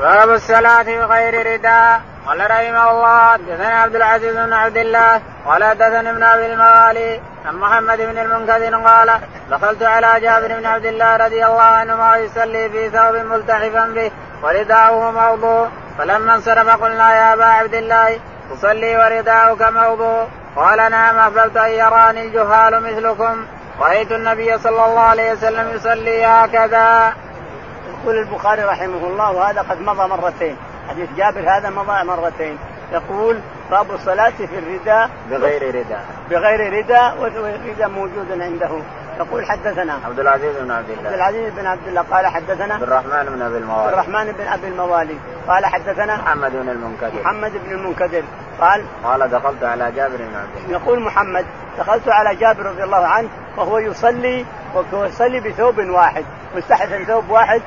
[0.00, 6.10] باب الصلاة بغير رداء قال رحمه الله حدثنا عبد العزيز بن عبد الله قال حدثني
[6.10, 11.46] ابن أبي المغالي عن محمد بن المنكدر قال دخلت على جابر بن عبد الله رضي
[11.46, 14.10] الله عنهما يصلي في ثوب ملتحفا به
[14.42, 15.68] ورداؤه موضوع.
[15.98, 20.26] فلما انصرف قلنا يا أبا عبد الله تصلي ورداؤك موضوع.
[20.56, 23.46] قال نعم أحببت أن يراني الجهال مثلكم.
[23.80, 27.12] رأيت النبي صلى الله عليه وسلم يصلي هكذا.
[28.02, 30.56] يقول البخاري رحمه الله وهذا قد مضى مرتين.
[30.88, 32.58] حديث جابر هذا مضى مرتين.
[32.92, 36.04] يقول باب الصلاة في الرداء بغير رداء.
[36.30, 38.70] بغير رداء والرداء موجود عنده.
[39.20, 41.08] يقول حدثنا عبد العزيز بن عبد الله.
[41.08, 43.82] عبد العزيز بن عبد الله قال حدثنا عبد الرحمن بن أبي الموالي.
[43.82, 45.16] عبد الرحمن بن أبي الموالي.
[45.48, 47.20] قال حدثنا محمد بن المنكدر.
[47.20, 48.22] محمد بن المنكدر.
[48.60, 50.80] قال قال دخلت على جابر بن عبد الله.
[50.80, 51.46] يقول محمد
[51.78, 56.24] دخلت على جابر رضي الله عنه وهو يصلي وهو يصلي بثوب واحد
[56.56, 57.62] مستحث ثوب واحد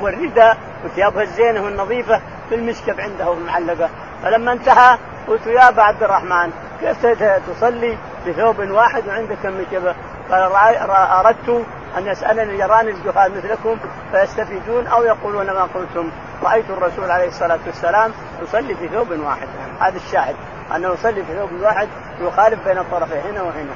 [0.00, 3.88] والرداء وثيابها الزينة والنظيفه في المشكب عنده معلقه
[4.22, 4.98] فلما انتهى
[5.28, 6.50] قلت يا أبا عبد الرحمن
[6.80, 7.06] كيف
[7.50, 9.94] تصلي بثوب واحد وعندك المشكبه؟
[10.30, 11.66] قال أردت
[11.98, 13.76] أن يسألني يراني الجهال مثلكم
[14.12, 16.10] فيستفيدون أو يقولون ما قلتم.
[16.42, 18.12] رأيت الرسول عليه الصلاة والسلام
[18.42, 19.48] يصلي في ثوب واحد.
[19.80, 20.36] هذا الشاهد
[20.76, 21.88] أنه يصلي في ثوب واحد
[22.20, 23.72] يخالف بين الطرفين هنا وهنا.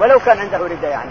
[0.00, 1.10] ولو كان عنده رداء يعني.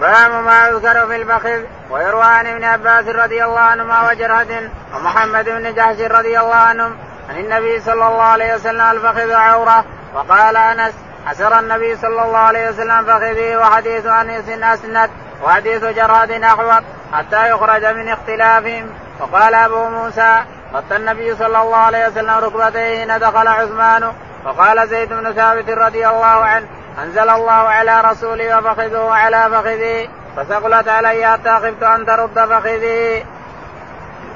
[0.00, 5.74] باب ما يذكر في البخل ويروى عن ابن عباس رضي الله عنهما وجرهد ومحمد بن
[5.74, 6.96] جحش رضي الله عنهم
[7.28, 10.94] عن النبي صلى الله عليه وسلم الفخذ عورة وقال أنس
[11.26, 15.10] حسر النبي صلى الله عليه وسلم فخذه وحديث انس أسند
[15.44, 16.82] وحديث جراد أحوط
[17.12, 20.42] حتى يخرج من اختلافهم وقال أبو موسى
[20.74, 24.12] غطى النبي صلى الله عليه وسلم ركبتيه حين دخل عثمان
[24.44, 26.66] وقال زيد بن ثابت رضي الله عنه
[27.02, 33.26] أنزل الله على رسوله وفخذه على فخذه فثقلت علي حتى خفت أن ترد فخذي.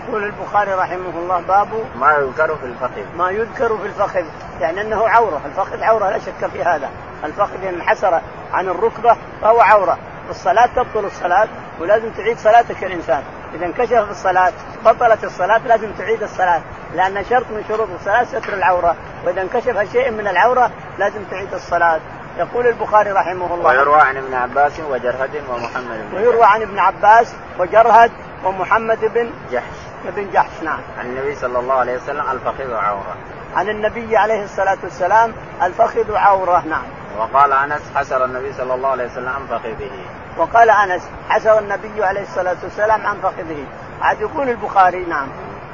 [0.08, 1.68] يقول البخاري رحمه الله باب
[2.00, 4.24] ما يذكر في الفخذ ما يذكر في الفخذ
[4.60, 6.90] يعني أنه عورة، الفخذ عورة لا شك في هذا،
[7.24, 8.20] الفخذ إن انحسر
[8.52, 9.98] عن الركبة فهو عورة،
[10.30, 11.48] الصلاة تبطل الصلاة
[11.80, 13.22] ولازم تعيد صلاتك الإنسان
[13.54, 14.52] إذا انكشف في الصلاة
[14.84, 16.60] بطلت الصلاة لازم تعيد الصلاة.
[16.94, 18.96] لأن شرط من شروط الصلاة ستر العورة.
[19.24, 22.00] وإذا انكشف شيء من العورة لازم تعيد الصلاة.
[22.38, 23.68] يقول البخاري رحمه الله.
[23.68, 28.10] ويروى عن ابن عباس وجرهد ومحمد بن ويروى عن ابن عباس وجرهد
[28.44, 29.85] ومحمد بن جحش.
[30.04, 30.80] بن جحش نعم.
[30.98, 33.16] عن النبي صلى الله عليه وسلم الفخذ عورة.
[33.56, 35.32] عن النبي عليه الصلاة والسلام
[35.62, 36.84] الفخذ عورة نعم.
[37.18, 39.90] وقال أنس حسر النبي صلى الله عليه وسلم عن فخذه.
[40.38, 43.64] وقال أنس حسر النبي عليه الصلاة والسلام عن فخذه.
[44.02, 45.28] عاد يقول البخاري نعم.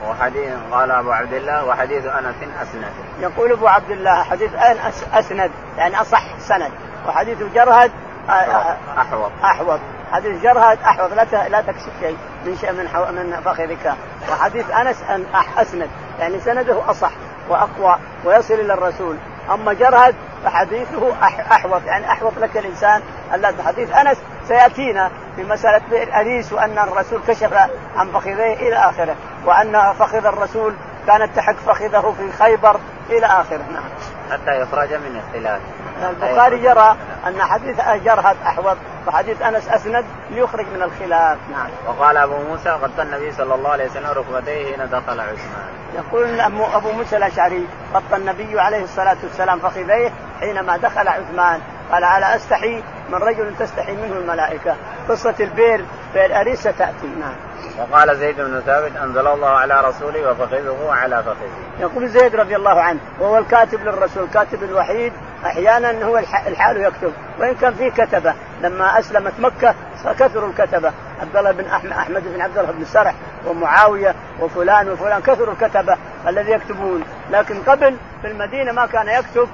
[0.09, 2.93] وحديث قال أبو عبد الله وحديث أنس أسند.
[3.21, 6.71] يقول أبو عبد الله حديث أنس أسند يعني أصح سند.
[7.09, 7.93] وحديث جرهد
[8.29, 9.31] أحوط.
[9.45, 9.81] أحوط.
[10.13, 11.13] حديث جرهد أحوط.
[11.13, 13.05] لا لا تكشف شيء من شيء من حو...
[13.05, 13.95] من فخذك
[14.31, 15.25] وحديث أنس أن
[15.59, 17.11] اسند يعني سنده أصح
[17.49, 19.17] وأقوى ويصل إلى الرسول.
[19.55, 21.83] أما جرهد فحديثه أحوط.
[21.87, 23.03] يعني أحوط لك الإنسان.
[23.35, 24.17] ألا حديث أنس
[24.49, 27.53] سيأتينا في مسألة بئر انيس وأن الرسول كشف
[27.97, 29.17] عن فخذيه إلى آخره.
[29.47, 30.75] وأن فخذ الرسول
[31.07, 32.77] كانت تحك فخذه في خيبر
[33.11, 33.65] إلى آخره.
[33.73, 33.85] نعم.
[34.31, 35.61] حتى يخرج من اختلاف.
[36.05, 41.71] البخاري يرى أن حديث جرهد احوط وحديث أنس أسند ليخرج من الخلاف نعم.
[41.87, 45.69] وقال أبو موسى غطى النبي صلى الله عليه وسلم ركبتيه حين دخل عثمان.
[45.95, 46.41] يقول
[46.75, 51.61] أبو موسى الأشعري غطى النبي عليه الصلاة والسلام فخذيه حينما دخل عثمان
[51.93, 54.77] قال على أستحي من رجل تستحي منه الملائكة
[55.09, 55.85] قصة البير
[56.15, 57.35] بير اريس ستأتي نعم.
[57.79, 61.81] وقال زيد بن ثابت أنزل الله على رسوله وفخذه على فخذه.
[61.81, 65.13] يقول زيد رضي الله عنه وهو الكاتب للرسول كاتب الوحيد
[65.47, 67.13] أحيانا هو الحال يكتب.
[67.39, 69.75] وإن كان فيه كتبة لما أسلمت مكة
[70.19, 70.93] كثروا الكتبة.
[71.21, 73.15] عبد الله بن احمد أحمد بن عبد الله بن سرح
[73.47, 75.97] ومعاوية وفلان وفلان كثروا الكتبة
[76.29, 77.05] الذي يكتبون.
[77.31, 79.49] لكن قبل في المدينة ما كان يكتب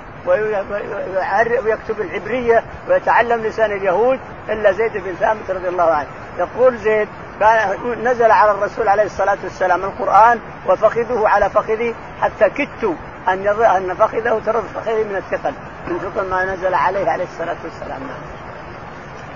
[1.64, 6.08] ويكتب العبرية ويتعلم لسان اليهود إلا زيد بن ثابت رضي الله عنه.
[6.38, 7.08] يقول زيد
[7.40, 12.94] كان نزل على الرسول عليه الصلاة والسلام القرآن وفخذه على فخذي حتى كدت
[13.32, 15.52] أن أن فخذه ترد فخذي من الثقل.
[15.88, 18.00] من ثقل ما نزل عليه عليه الصلاة والسلام.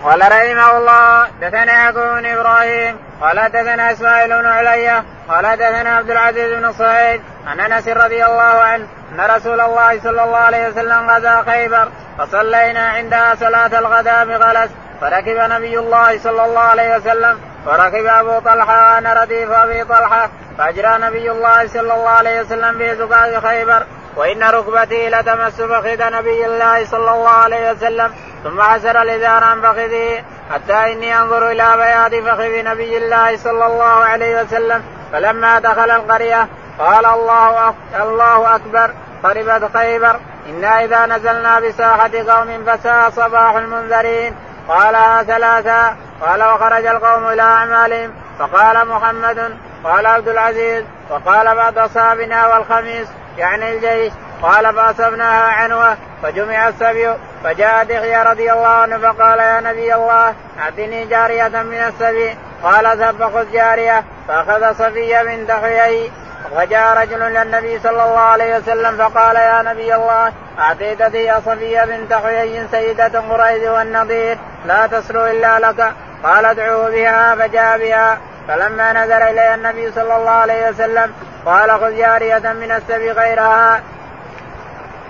[0.05, 6.11] قال رحمه الله دثنا يعقوب بن إبراهيم قال دثنا إسماعيل بن عليا قال دثنا عبد
[6.11, 11.11] العزيز بن صهيب عن أنس رضي الله عنه أن رسول الله صلى الله عليه وسلم
[11.11, 14.71] غزا خيبر فصلينا عندها صلاة الغداء بغلس
[15.03, 20.99] فركب نبي الله صلى الله عليه وسلم وركب أبو طلحة وأنا رديف أبي طلحة فأجرى
[20.99, 23.83] نبي الله صلى الله عليه وسلم في زقاق خيبر
[24.17, 28.13] وإن ركبتي لتمس فخذ نبي الله صلى الله عليه وسلم
[28.45, 34.05] ثم عسر الازار عن فخذه حتى إني أنظر إلى بياض فخذ نبي الله صلى الله
[34.05, 37.75] عليه وسلم فلما دخل القرية قال الله.
[38.03, 38.91] الله أكبر
[39.23, 40.17] خربت خيبر
[40.49, 44.35] إنا إذا نزلنا بساحة قوم فساء صباح المنذرين
[44.69, 48.15] قالها ثلاثا قال وخرج القوم إلى أعمالهم.
[48.39, 54.13] فقال محمد قال عبد العزيز وقال بعض أصحابنا والخميس يعني الجيش.
[54.43, 61.05] قال فأصبناها عنوة فجمع السبي فجاء دحية رضي الله عنه فقال يا نبي الله أعطني
[61.05, 62.37] جارية من السبي.
[62.63, 66.13] قال ذهب فخذ جارية فأخذ صفية من دحيي
[66.57, 72.13] وجاء رجل للنبي صلى الله عليه وسلم فقال يا نبي الله أعطيت ذي صفية بنت
[72.13, 75.93] حيي سيدة قريش والنظير لا تسلو إلا لك.
[76.25, 78.19] قال ادعوه بها فجاء بها.
[78.49, 81.13] فلما نزل إلي النبي صلى الله عليه وسلم
[81.47, 83.81] قال خذ جارية من السبي غيرها.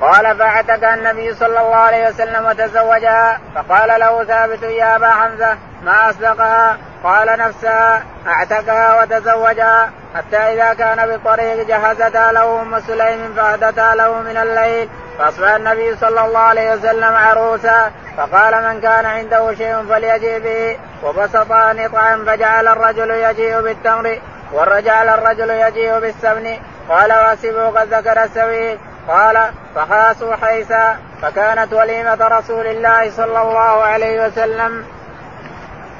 [0.00, 3.40] قال فاعتق النبي صلى الله عليه وسلم وتزوجها.
[3.54, 11.06] فقال له ثابت يا أبا حمزة ما أصدقها؟ قال نفسها اعتقها وتزوجها حتى إذا كان
[11.06, 14.88] بالطريق جهزتها له أم سليم فاهدتها له من الليل
[15.18, 21.52] فأصبح النبي صلى الله عليه وسلم عروسا فقال من كان عنده شيء فليجيء به وبسط
[21.52, 24.18] نطعا فجعل الرجل يجيء بالتمر
[24.52, 26.56] ورجع الرجل يجيء بالسمن
[26.88, 29.38] قال واسبه قد ذكر السويق قال
[29.74, 34.84] فخاسوا حيسا فكانت وليمة رسول الله صلى الله عليه وسلم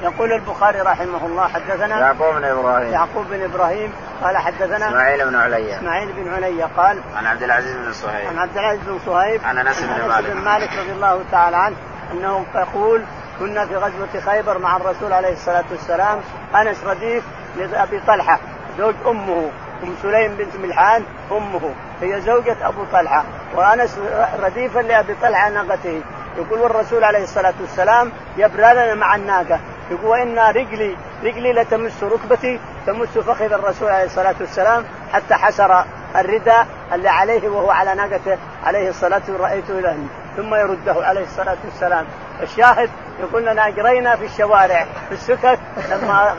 [0.03, 2.91] يقول البخاري رحمه الله حدثنا يعقوب بن إبراهيم.
[2.91, 5.77] يعقوب بن إبراهيم قال حدثنا إسماعيل بن علي.
[5.77, 8.27] إسماعيل بن علي قال عن عبد العزيز بن صهيب.
[8.27, 10.31] عن عبد العزيز بن صهيب عن أنس بن مالك.
[10.31, 11.75] بن مالك رضي الله تعالى عنه
[12.11, 13.03] أنه يقول
[13.39, 16.19] كنا في غزوة خيبر مع الرسول عليه الصلاة والسلام
[16.55, 17.23] أنس رديف
[17.57, 18.39] لأبي طلحة
[18.77, 19.49] زوج أمه
[19.83, 23.23] أم سليم بنت ملحان أمه هي زوجة أبو طلحة
[23.55, 23.99] وأنس
[24.43, 26.01] رديفا لأبي طلحة ناقته.
[26.37, 29.59] يقول والرسول عليه الصلاة والسلام يبرى لنا مع الناقة.
[29.91, 35.83] يقول وإن رجلي رجلي لتمس ركبتي تمس فخذ الرسول عليه الصلاة والسلام حتى حسر
[36.15, 39.97] الرداء اللي عليه وهو على ناقته عليه الصلاة والسلام رايته له
[40.37, 42.05] ثم يرده عليه الصلاة والسلام.
[42.41, 45.59] الشاهد يقول لنا اجرينا في الشوارع في السكك
[45.91, 46.33] لما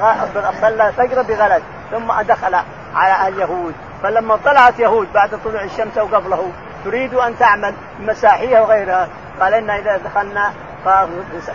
[0.61, 2.55] صلى الفجر بغلس ثم دخل
[2.95, 6.51] على اليهود فلما طلعت يهود بعد طلوع الشمس أو قبله
[6.85, 9.09] تريد أن تعمل مساحية وغيرها.
[9.41, 10.53] قال إن إذا دخلنا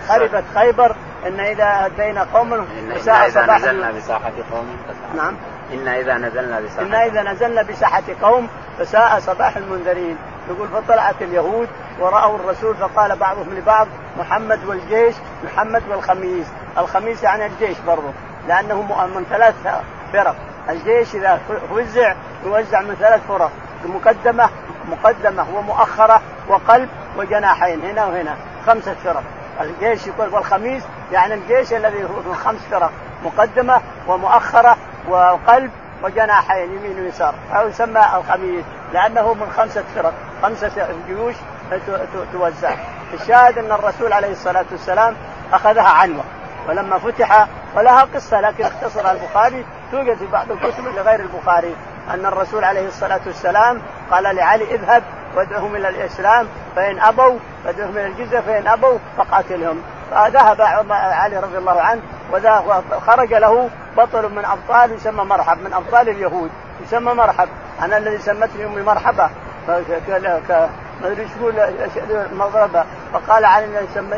[0.08, 0.96] خربت خيبر
[1.28, 4.78] إن إذا أتينا قوما فساء إذا صباح نزلنا بساحة قوم
[5.16, 5.36] نعم.
[5.74, 6.82] إن إذا نزلنا بساحة.
[6.82, 8.48] إن إذا نزلنا بساحة قوم
[8.80, 10.18] فساء صباح المنذرين.
[10.50, 11.68] يقول فطلعت اليهود
[12.00, 13.88] ورأوا الرسول فقال بعضهم لبعض
[14.20, 16.48] محمد والجيش محمد والخميس.
[16.78, 18.12] الخميس يعني الجيش برضه
[18.48, 19.56] لأنه من ثلاث
[20.14, 20.36] فرق.
[20.70, 21.40] الجيش إذا
[21.72, 23.52] وزع يوزع من ثلاث فرق
[23.86, 24.50] مقدمة
[24.90, 28.36] مقدمة ومؤخرة وقلب وجناحين هنا وهنا
[28.68, 29.24] خمسة فرق.
[29.62, 32.92] الجيش يقول والخميس يعني الجيش الذي هو خمس فرق
[33.26, 34.78] مقدمة ومؤخرة
[35.10, 35.72] وقلب
[36.04, 37.36] وجناحين يمين ويسار.
[37.54, 41.36] أو يسمى الخميس لأنه من خمسة فرق خمسة جيوش
[42.34, 42.74] توزع.
[43.14, 45.16] الشاهد أن الرسول عليه الصلاة والسلام
[45.54, 46.24] أخذها عنوة
[46.68, 51.76] ولما فتح ولها قصة لكن اختصرها البخاري توجد في بعض الكتب لغير البخاري
[52.14, 55.04] أن الرسول عليه الصلاة والسلام قال لعلي اذهب
[55.36, 59.82] وادعهم إلى الإسلام فإن أبوا فادعهم إلى الجزية فإن أبوا فقاتلهم.
[60.12, 62.02] فذهب علي رضي الله عنه
[62.92, 66.50] وخرج له بطل من أبطال يسمى مرحب من أبطال اليهود
[66.82, 67.48] يسمى مرحب.
[67.82, 69.30] أنا الذي سمتني أمي مرحبا
[69.68, 69.78] ما
[71.04, 71.56] أدري يقول
[72.34, 72.86] مضربة.
[73.14, 73.66] فقال علي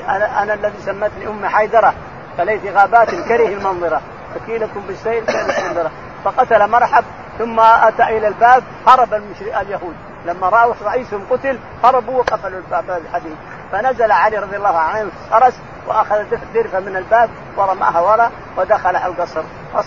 [0.10, 1.94] أنا أنا الذي سمتني أمي حيدرة
[2.38, 4.02] فليت غابات كره المنظرة.
[4.36, 5.92] ثقيلكم بالسيل كانت المنظرة.
[6.26, 7.04] فقتل مرحب
[7.40, 9.96] ثم أتى إلى الباب هرب اليهود.
[10.26, 13.36] لما راوا رئيسهم قتل هربوا وقفلوا الباب الحديد
[13.72, 15.54] فنزل علي رضي الله عنه فرس
[15.88, 19.44] وأخذ درفة من الباب ورماها وراء ودخل القصر.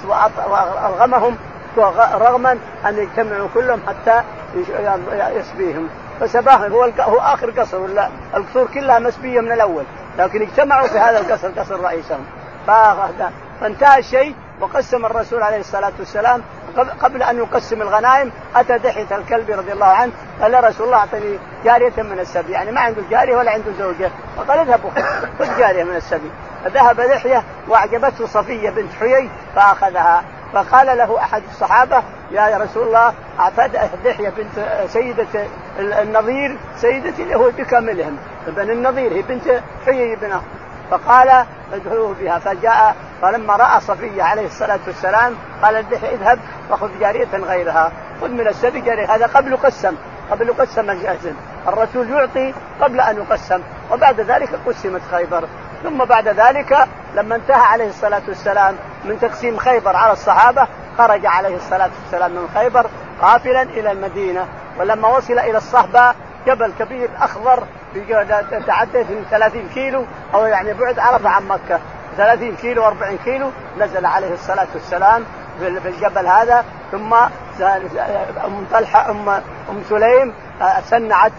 [0.09, 1.37] وألغمهم
[2.15, 4.23] رغما أن يجتمعوا كلهم حتى
[5.37, 5.89] يسبيهم.
[6.21, 9.85] فسباهم هو هو آخر قصر ولا القصور كلها مسبية من الأول.
[10.19, 12.25] لكن اجتمعوا في هذا القصر قصر رئيسهم.
[13.61, 14.35] فانتهى الشيء.
[14.61, 16.43] وقسم الرسول عليه الصلاة والسلام
[17.01, 21.39] قبل أن يقسم الغنائم أتى دحيه الكلب رضي الله عنه قال يا رسول الله أعطني
[21.65, 22.53] جارية من السبي.
[22.53, 24.11] يعني ما عنده جارية ولا عنده زوجة.
[24.37, 24.81] فقال اذهب
[25.39, 26.31] خذ جارية من السبي.
[26.65, 30.25] فذهب دحيه وأعجبته صفية بنت حيي فأخذها.
[30.53, 35.47] فقال له أحد الصحابة يا رسول الله أعطت دحية بنت سيدة
[35.79, 38.17] النظير سيده اليهود بكاملهم.
[38.47, 40.41] بن النظير هي بنت حيي بن
[40.99, 46.39] فقال ادعوه بها فجاء فلما رأى صفية عليه الصلاة والسلام قال اذهب
[46.71, 47.93] وخذ جاريه غيرها.
[48.21, 49.95] خذ من السبي جاريه هذا قبل قسم
[50.31, 51.33] قبل قسم الجازم
[51.69, 53.61] الرسول يعطي قبل أن يقسم
[53.93, 55.45] وبعد ذلك قسمت خيبر.
[55.83, 60.67] ثم بعد ذلك لما انتهى عليه الصلاة والسلام من تقسيم خيبر على الصحابة
[60.99, 62.87] خرج عليه الصلاة والسلام من خيبر
[63.23, 64.47] قافلا إلى المدينة.
[64.79, 66.15] ولما وصل إلى الصهبه
[66.47, 67.65] جبل كبير أخضر
[68.67, 70.05] تعدى من 30 كيلو
[70.35, 71.81] أو يعني بعد عرفة عن مكة.
[72.17, 75.25] 30 كيلو 40 كيلو نزل عليه الصلاة والسلام
[75.59, 76.65] في الجبل هذا.
[76.93, 77.15] ثم
[78.45, 80.35] أم طلحة ام أم سليم
[80.85, 81.33] سنعت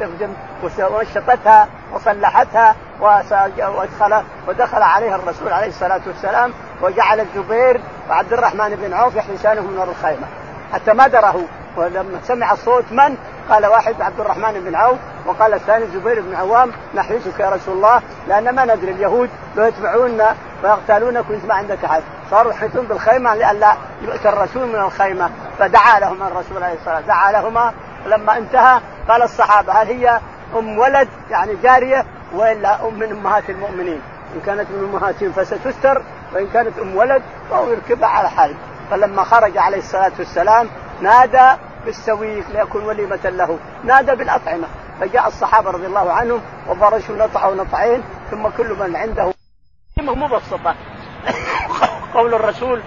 [0.79, 9.15] ونشطتها وصلحتها ودخل ودخل عليها الرسول عليه الصلاة والسلام وجعل الزبير وعبد الرحمن بن عوف
[9.15, 10.27] يحرسانه من الخيمة.
[10.73, 11.35] حتى ما دراه
[11.77, 13.17] ولما سمع الصوت من؟
[13.49, 18.01] قال واحد عبد الرحمن بن عوف وقال الثاني الزبير بن عوام نحرسك يا رسول الله؟
[18.27, 22.03] لأن ما ندري اليهود لو يتبعونا ويقتلونك وانت ما عندك أحد.
[22.31, 25.29] صاروا يحيطون بالخيمة لئلا يؤتى الرسول من الخيمة
[25.59, 27.17] فدعا لهما الرسول عليه الصلاة والسلام.
[27.17, 27.73] دعا لهما
[28.05, 28.79] لما انتهى
[29.09, 30.19] قال الصحابة هل هي
[30.57, 34.01] أم ولد؟ يعني جارية وإلا أم من أمهات المؤمنين؟
[34.35, 36.01] إن كانت من امهاتهم فستستر
[36.33, 38.55] وإن كانت أم ولد فهو يركبها على حال.
[38.91, 40.69] فلما خرج عليه الصلاة والسلام
[41.01, 41.51] نادى
[41.85, 43.59] بالسويق ليكون وليمة له.
[43.83, 44.67] نادى بالأطعمة.
[44.99, 49.33] فجاء الصحابة رضي الله عنهم وفرشوا نطع ونطعين ثم كل من عنده
[49.99, 50.75] مبسطة
[52.13, 52.81] قول الرسول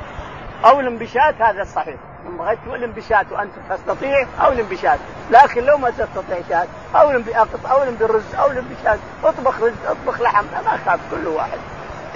[0.65, 1.97] أولم بشاة هذا صحيح.
[2.27, 4.99] إن بغيت تولم بشاة وأنت تستطيع أولم بشاة
[5.31, 10.45] لكن لو ما تستطيع شاة أولم بأقط أولم بالرز أولم بشاة اطبخ رز اطبخ لحم
[10.65, 11.59] ما خاف كل واحد.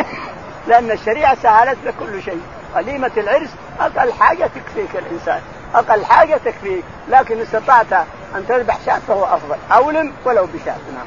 [0.68, 2.42] لأن الشريعة سهلت لك كل شيء.
[2.77, 5.40] وليمة العرس أقل حاجة تكفيك الإنسان.
[5.75, 7.93] أقل حاجة تكفيك لكن استطعت
[8.37, 11.07] أن تذبح شاة فهو أفضل أولم ولو بشاة نعم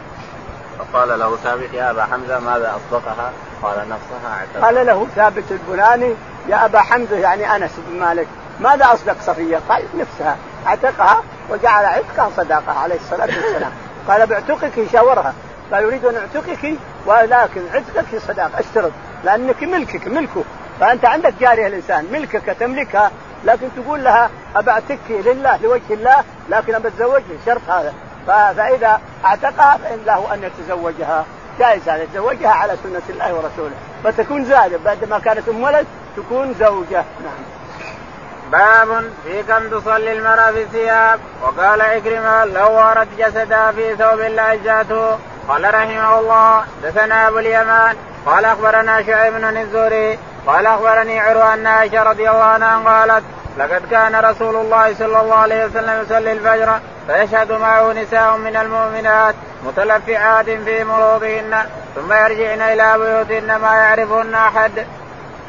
[0.80, 3.32] فقال له ثابت يا أبا حمزة ماذا أصدقها؟
[3.63, 4.63] قال نفسها اعتقد.
[4.63, 6.13] قال له ثابت البناني
[6.49, 8.28] يا أبا حمزة يعني أنس بن مالك
[8.60, 13.71] ماذا أصدق صفية؟ قال نفسها اعتقها وجعل عتقها صداقة عليه الصلاة والسلام
[14.08, 15.34] قال بعتقك شاورها
[15.71, 16.73] قال يريد أن أعتقك
[17.06, 18.91] ولكن عتقك صداقة اشترط
[19.23, 20.43] لأنك ملكك ملكه
[20.80, 23.12] فأنت عندك جارية الإنسان ملكك تملكها
[23.45, 26.89] لكن تقول لها ابعتك لله لوجه الله لكن ابى
[27.45, 27.93] شرط هذا.
[28.27, 31.25] فإذا اعتقها فإن له أن يتزوجها.
[31.60, 33.75] جائز هذا يتزوجها على سنة الله ورسوله.
[34.03, 37.03] فتكون زادة بعد ما كانت أم ولد تكون زوجة.
[37.23, 37.45] نعم.
[38.51, 41.19] باب في كم تصلي المرأة في الثياب.
[41.43, 47.95] وقال عكرمة لو وارت جسدها في ثوب لاجاته قال رحمه الله دثنا أبو اليمان.
[48.25, 53.23] قال أخبرنا شعيب بن الزهري قال أخبرني عروة أن عائشة رضي الله عنها قالت
[53.58, 59.36] لقد كان رسول الله صلى الله عليه وسلم يصلي الفجر فيشهد معه نساء من المؤمنات
[59.65, 64.71] متلفعات في مروضهن ثم يرجعن إلى بيوتهن ما يعرفهن أحد.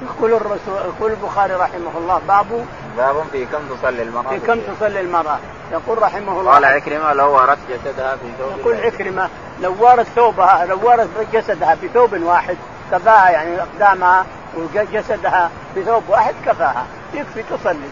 [0.03, 5.01] يقول الرسول يقول البخاري رحمه الله باب باب في كم تصلي المرأة؟ في كم تصلي
[5.01, 5.39] المرأة.
[5.73, 9.29] يقول رحمه الله قال عكرمة لو وارت جسدها في ثوب يقول عكرمة
[9.61, 12.57] لو وارت ثوبها لو وارت جسدها في ثوب واحد
[12.93, 16.85] كفاها يعني أقدامها وجسدها في ثوب واحد كفاها.
[17.15, 17.89] يكفي تصلي.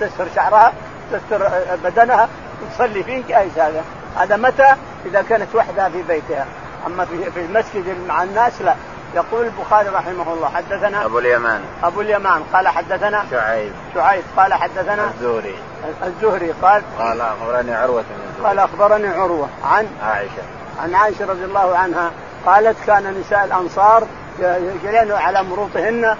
[0.00, 0.72] تستر شعرها
[1.12, 1.50] تستر
[1.84, 2.28] بدنها
[2.62, 3.84] وتصلي فيه جائز هذا.
[4.16, 4.74] هذا متى؟
[5.06, 6.46] إذا كانت وحدها في بيتها.
[6.86, 8.74] أما في في المسجد مع الناس لا.
[9.14, 11.60] يقول البخاري رحمه الله حدثنا أبو اليمان.
[11.84, 12.42] أبو اليمان.
[12.52, 13.72] قال حدثنا شعيب.
[13.94, 14.22] شعيب.
[14.36, 15.54] قال حدثنا الزهري.
[16.02, 18.04] الزهري قال قال أخبرني عروة
[18.44, 20.42] قال أخبرني عروة عن عائشة.
[20.82, 22.10] عن عائشة رضي الله عنها
[22.46, 24.06] قالت كان نساء الأنصار
[24.38, 26.16] يجرين على مروطهن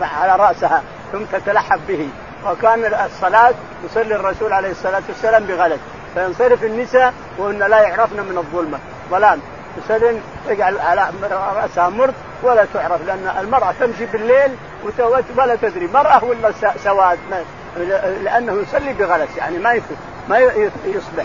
[0.00, 2.08] على رأسها ثم تتلحف به.
[2.46, 5.78] وكان الصلاة يصلي الرسول عليه الصلاة والسلام بغلط.
[6.14, 8.78] فينصرف النساء وهن لا يعرفن من الظلمة.
[9.10, 9.40] ظلام.
[9.88, 14.56] تسلم تجعل على رأسها مرض ولا تعرف لأن المرأة تمشي بالليل
[15.36, 16.52] ولا تدري مرأة ولا
[16.84, 17.18] سواد.
[18.22, 19.80] لأنه يصلي بغلط يعني ما
[20.28, 20.38] ما
[20.84, 21.24] يصبح.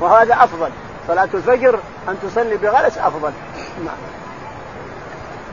[0.00, 0.70] وهذا أفضل.
[1.08, 3.32] صلاة الفجر أن تصلي بغلس أفضل.
[3.84, 3.96] نعم.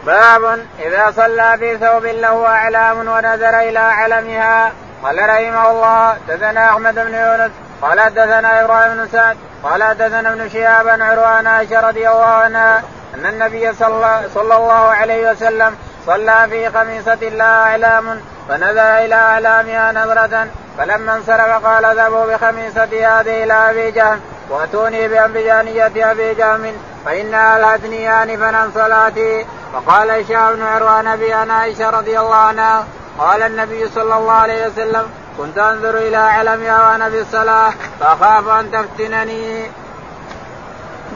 [0.10, 4.72] باب إذا صلى في ثوب له أعلام ونظر إلى علمها.
[5.04, 7.52] قال رحمه الله دثنا أحمد بن يونس.
[7.82, 9.38] قال دثنا إبراهيم بن سعد.
[9.64, 12.84] قال دثنا ابن شهاب عن عروان عائشة رضي الله عنها
[13.16, 19.92] أن النبي صلى, صلى الله عليه وسلم صلى في خميصة لها أعلام فنظر إلى أعلامها
[19.92, 20.48] نظرة.
[20.78, 24.20] فلما انصرف قال اذهبوا بخميصة هذه إلى أبي جهم
[24.50, 26.74] وأتوني بأنبجانية أبي جهم
[27.06, 29.46] فإنها ألهتني آنفا عن صلاتي.
[29.74, 32.86] فقال هشام بن عروان أبي أنا عائشة رضي الله عنها
[33.20, 38.72] قال النبي صلى الله عليه وسلم كنت أنظر إلى علمها وأنا في الصلاة فأخاف أن
[38.72, 39.66] تفتنني.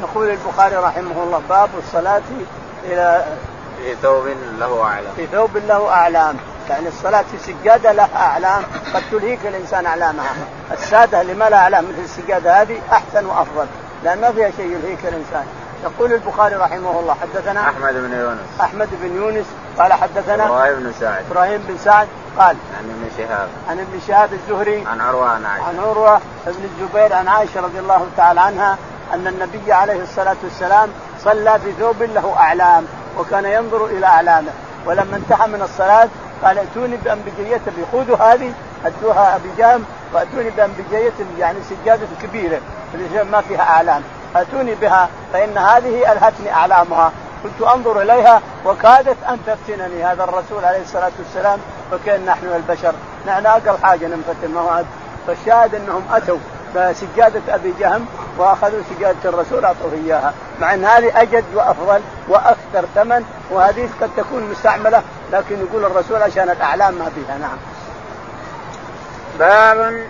[0.02, 2.22] يقول البخاري رحمه الله باب الصلاة
[2.84, 3.26] إلى
[3.78, 4.28] في ثوب
[4.60, 5.14] له أعلام.
[5.16, 6.38] في ثوب له أعلام.
[6.70, 8.64] يعني الصلاة في سجادة لها أعلام
[8.94, 10.36] قد تلهيك الإنسان أعلامها.
[10.72, 13.66] السادة اللي ما لها أعلام مثل السجادة هذه أحسن وأفضل
[14.04, 15.46] لأن ما فيها شيء يلهيك الإنسان.
[15.84, 18.40] يقول البخاري رحمه الله حدثنا أحمد بن يونس.
[18.62, 19.46] أحمد بن يونس
[19.80, 21.24] قال حدثنا إبراهيم بن سعد.
[21.32, 22.08] إبراهيم بن سعد
[22.38, 23.48] قال عن ابن شهاب.
[23.70, 25.68] عن ابن شهاب الزهري عن عروة عن عائشة.
[25.68, 28.78] عن عروة بن الزبير عن عائشة رضي الله تعالى عنها
[29.14, 30.90] أن النبي عليه الصلاة والسلام
[31.24, 32.86] صلى في ثوب له أعلام
[33.20, 34.52] وكان ينظر إلى أعلامه.
[34.86, 36.08] ولما انتهى من الصلاة
[36.44, 37.62] قال ائتوني بانبجيه
[37.92, 38.54] خذوا هذه
[38.86, 42.60] أدوها أبي جام وأتوني بانبجيه يعني سجادة كبيرة
[43.32, 44.02] ما فيها أعلام.
[44.36, 47.12] اتوني بها فإن هذه ألهتني أعلامها.
[47.44, 51.60] كنت أنظر إليها وكادت أن تفتنني هذا الرسول عليه الصلاة والسلام
[51.94, 52.94] وكأن نحن البشر.
[53.28, 54.86] نحن أقل حاجة ننفتن ما
[55.28, 56.38] فالشاهد أنهم أتوا
[56.76, 58.06] بسجاده أبي جهم
[58.38, 60.34] وأخذوا سجادة الرسول أعطوه إياها.
[60.62, 66.50] مع أن هذه أجد وأفضل وأكثر ثمن وهذه قد تكون مستعملة لكن يقول الرسول عشان
[66.50, 67.38] الأعلام ما فيها.
[67.38, 67.58] نعم.
[69.40, 70.08] باب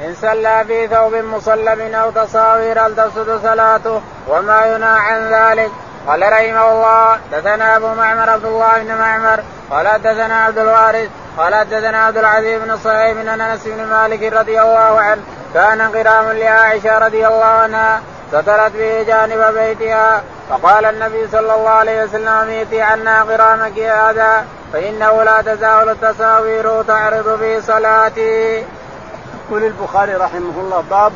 [0.00, 5.70] إن صلى في ثوب مصلب أو تصاوير تفسد صلاته وما ينهى عن ذلك
[6.06, 9.40] قال رحمه الله دثنا ابو معمر عبد الله بن معمر
[9.70, 14.62] قال دثنا عبد الوارث قال دثنا عبد العزيز بن صهيب بن انس بن مالك رضي
[14.62, 15.22] الله عنه
[15.54, 22.04] كان قرام لعائشه رضي الله عنها سترت به جانب بيتها فقال النبي صلى الله عليه
[22.04, 28.64] وسلم اميتي عنا قرامك هذا فانه لا تزال التصاوير تعرض في صلاتي.
[29.48, 31.12] يقول البخاري رحمه الله باب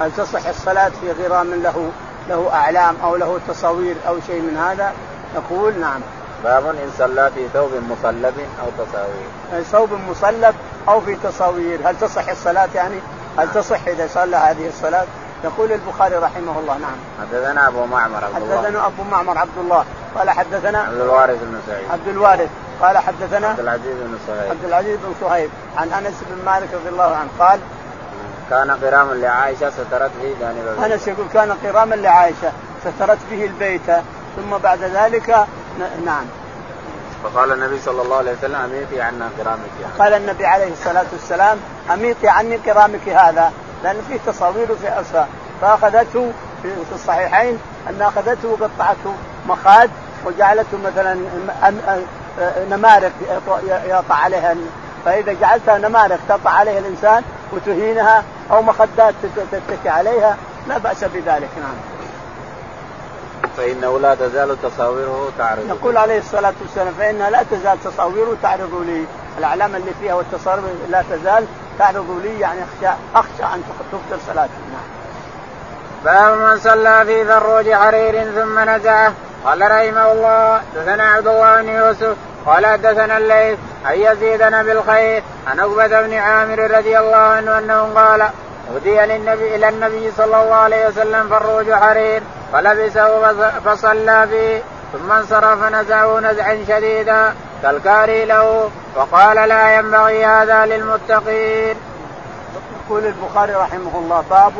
[0.00, 1.90] هل تصح الصلاة في غرام له
[2.28, 4.92] له أعلام أو له تصاوير أو شيء من هذا؟
[5.34, 6.00] يقول نعم.
[6.44, 9.62] باب إن صلى في ثوب مصلب أو تصاوير.
[9.62, 10.54] ثوب مصلب
[10.88, 12.96] أو في تصاوير هل تصح الصلاة يعني؟
[13.38, 15.06] هل تصح إذا صلى هذه الصلاة؟
[15.44, 16.96] يقول البخاري رحمه الله نعم.
[17.20, 18.58] حدثنا أبو معمر عبد الله.
[18.58, 19.84] حدثنا أبو معمر عبد الله.
[20.18, 21.90] قال حدثنا عبد الوارث بن سعيد.
[21.90, 22.48] عبد الوارث.
[22.82, 26.88] قال حدثنا عبد العزيز بن صهيب عبد العزيز بن صهيب عن أنس بن مالك رضي
[26.88, 27.60] الله عنه قال
[28.50, 30.92] كان قراما لعائشة سترت به جانب البيت.
[30.92, 32.52] أنس يقول كان قراما لعائشة
[32.84, 33.86] سترت به البيت.
[34.36, 35.46] ثم بعد ذلك
[36.04, 36.24] نعم.
[37.24, 39.94] فقال النبي صلى الله عليه وسلم أميتي عنا قرامك يعني.
[39.98, 41.58] قال النبي عليه الصلاة والسلام
[41.92, 43.52] أميتي عني قرامك هذا.
[43.82, 45.28] لأن فيه تصاوير وفي اصفاء
[45.60, 47.58] فأخذته في الصحيحين
[47.90, 49.14] أن أخذته وقطعته
[49.48, 49.90] مخاد
[50.26, 51.16] وجعلته مثلا
[52.70, 53.12] نمارق
[53.88, 54.54] يقع عليها.
[55.04, 57.22] فإذا جعلتها نمارق تقع عليها الإنسان
[57.52, 59.14] وتهينها أو مخدات
[59.52, 60.36] تتكي عليها
[60.68, 61.48] لا بأس بذلك.
[61.56, 61.74] نعم.
[63.56, 69.04] فانه لا تزال تصاويره تعرض يقول عليه الصلاة والسلام فإنها لا تزال تصاويره تعرض لي.
[69.38, 71.46] الأعلام اللي فيها والتصاوير لا تزال
[71.78, 73.62] تعرض لي يعني اخشى أخشى أن
[73.92, 74.94] تبطل صلاتي نعم.
[76.04, 79.12] باب من صلى في ذروج حرير ثم نزعه
[79.44, 82.16] قال رحمه الله دثنا عبد الله بن يوسف.
[82.46, 88.22] قال حدثنا الليث عن يزيد بالخير عن عقبة بن عامر رضي الله عنه أنه قال
[88.74, 92.22] أهدي للنبي إلى النبي صلى الله عليه وسلم فروج حرير
[92.52, 94.62] فلبسه فصلى فيه
[94.92, 97.34] ثم انصرف نزعه نزعا شديدا.
[97.64, 101.76] كالكاره له وقال لا ينبغي هذا للمتقين.
[102.76, 104.52] يقول البخاري رحمه الله باب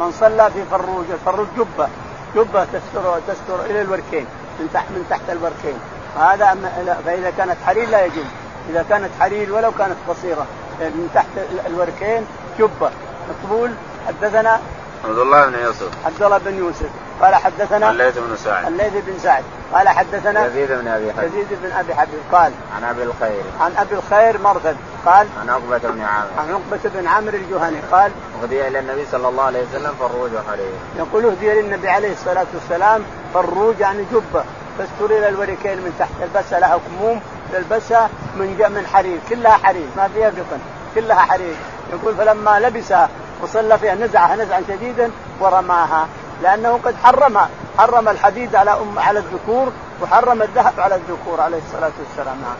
[0.00, 1.88] من صلى في فروج، الفروج جبة.
[2.36, 4.26] جبة تستر تستر إلى الوركين
[4.60, 5.78] من تحت من تحت الوركين.
[6.18, 6.56] هذا
[7.04, 8.24] فإذا كانت حرير لا يجوز.
[8.70, 10.46] إذا كانت حرير ولو كانت قصيرة
[10.80, 11.26] من تحت
[11.66, 12.26] الوركين
[12.58, 12.90] جبة.
[13.28, 13.70] مقبول؟
[14.06, 14.60] حدثنا
[15.04, 15.88] عبد الله بن يوسف.
[16.06, 16.90] عبد الله بن يوسف.
[17.20, 18.66] قال حدثنا الليث بن سعد.
[18.66, 19.44] الليث بن سعد.
[19.72, 21.28] قال حدثنا يزيد بن أبي حبيب.
[21.28, 22.20] يزيد بن أبي حبيب.
[22.32, 23.42] قال عن أبي الخير.
[23.60, 24.76] عن أبي الخير مرثد.
[25.06, 26.28] قال عن عقبة بن عامر.
[26.38, 27.76] عن عقبة بن عامر الجهني.
[27.92, 28.10] قال
[28.42, 33.02] أهدي إلى النبي صلى الله عليه وسلم فروج حرير يقول أهدي للنبي عليه الصلاة والسلام
[33.34, 34.44] فروج يعني جبة.
[34.78, 37.20] تستر إلى الوركين من تحت تلبسها لها كموم
[37.52, 40.58] تلبسها من من حرير كلها حرير ما فيها قطن
[40.94, 41.54] كلها حرير.
[41.92, 43.08] يقول فلما لبسها
[43.42, 45.10] وصلى فيها نزعها نزعا شديدا
[45.40, 46.08] ورماها
[46.42, 49.72] لأنه قد حرمها حرم الحديد على أم على الذكور
[50.02, 52.56] وحرم الذهب على الذكور عليه الصلاة والسلام نعم.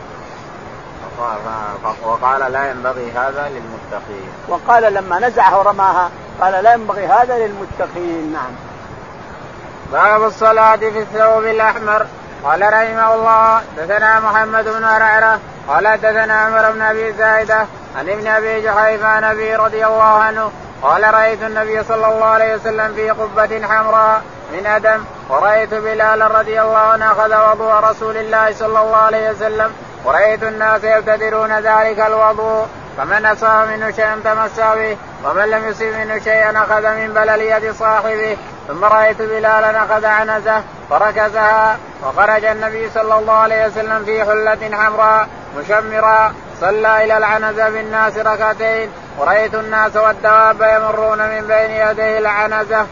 [2.03, 4.29] وقال لا ينبغي هذا للمتقين.
[4.47, 6.09] وقال لما نزعها ورماها
[6.41, 8.51] قال لا ينبغي هذا للمتقين نعم.
[9.93, 12.05] باب الصلاة في الثوب الأحمر
[12.43, 17.65] قال رحمه الله دثنا محمد بن عرعرة قال دثنا عمر بن أبي زايدة
[17.97, 20.51] عن ابن أبي جحيفة عن أبي رضي الله عنه
[20.83, 24.21] قال رأيت النبي صلى الله عليه وسلم في قبة حمراء
[24.53, 29.73] من أدم ورأيت بلال رضي الله عنه أخذ وضوء رسول الله صلى الله عليه وسلم
[30.05, 32.67] ورأيت الناس يبتدرون ذلك الوضوء
[32.97, 34.97] فمن أصاب منه شيئا تمسى به
[35.29, 40.61] ومن لم يصب منه شيئا أخذ من بلل يد صاحبه ثم رأيت بلالا أخذ عنزة
[40.89, 48.17] فركزها وخرج النبي صلى الله عليه وسلم في حلة حمراء مشمرا صلى إلى العنزة بالناس
[48.17, 52.85] ركعتين ورأيت الناس والدواب يمرون من بين يديه العنزة.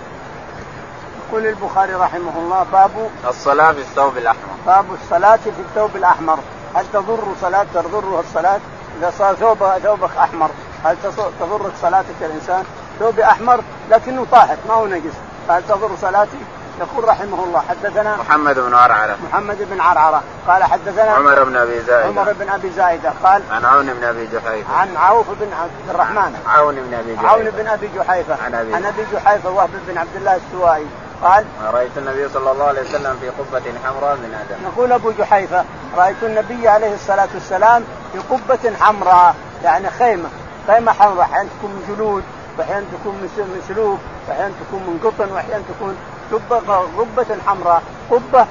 [1.27, 4.55] يقول البخاري رحمه الله باب الصلاة في الثوب الأحمر.
[4.67, 6.39] باب الصلاة في الثوب الأحمر،
[6.75, 8.59] هل تضر صلاة تضرها الصلاة؟
[8.99, 10.49] إذا صار ثوب ثوبك أحمر
[10.83, 10.97] هل
[11.39, 12.63] تضرك صلاتك الانسان؟
[12.99, 15.13] ثوبي أحمر لكنه طاهر ما هو نجس
[15.47, 16.37] فهل تضر صلاتي؟
[16.79, 19.17] يقول رحمه الله حدثنا محمد بن عرعرة.
[19.31, 20.23] محمد بن عرعرة.
[20.47, 22.07] قال حدثنا عمر بن أبي زايدة.
[22.07, 23.13] عمر بن أبي زايدة.
[23.23, 24.73] قال عن عون بن أبي جحيفة.
[24.73, 26.35] عن عوف بن عبد الرحمن.
[26.47, 27.29] عون بن أبي جحيفة.
[27.29, 28.37] عون بن أبي جحيفة.
[28.45, 30.87] عن أبي عن أبي جحيفة وهب بن عبد الله السوائي.
[31.23, 34.63] قال رأيت النبي صلى الله عليه وسلم في قبة حمراء من آدم.
[34.63, 35.65] يقول أبو جحيفة
[35.97, 40.29] رأيت النبي عليه الصلاة والسلام في قبة حمراء يعني خيمة.
[40.67, 42.23] خيمة حمراء أحيانا تكون من جلود
[42.57, 45.97] واحيانا تكون من سلوك واحيانا تكون من قطن واحيانا تكون
[46.31, 48.45] قبة قبة حمراء قبة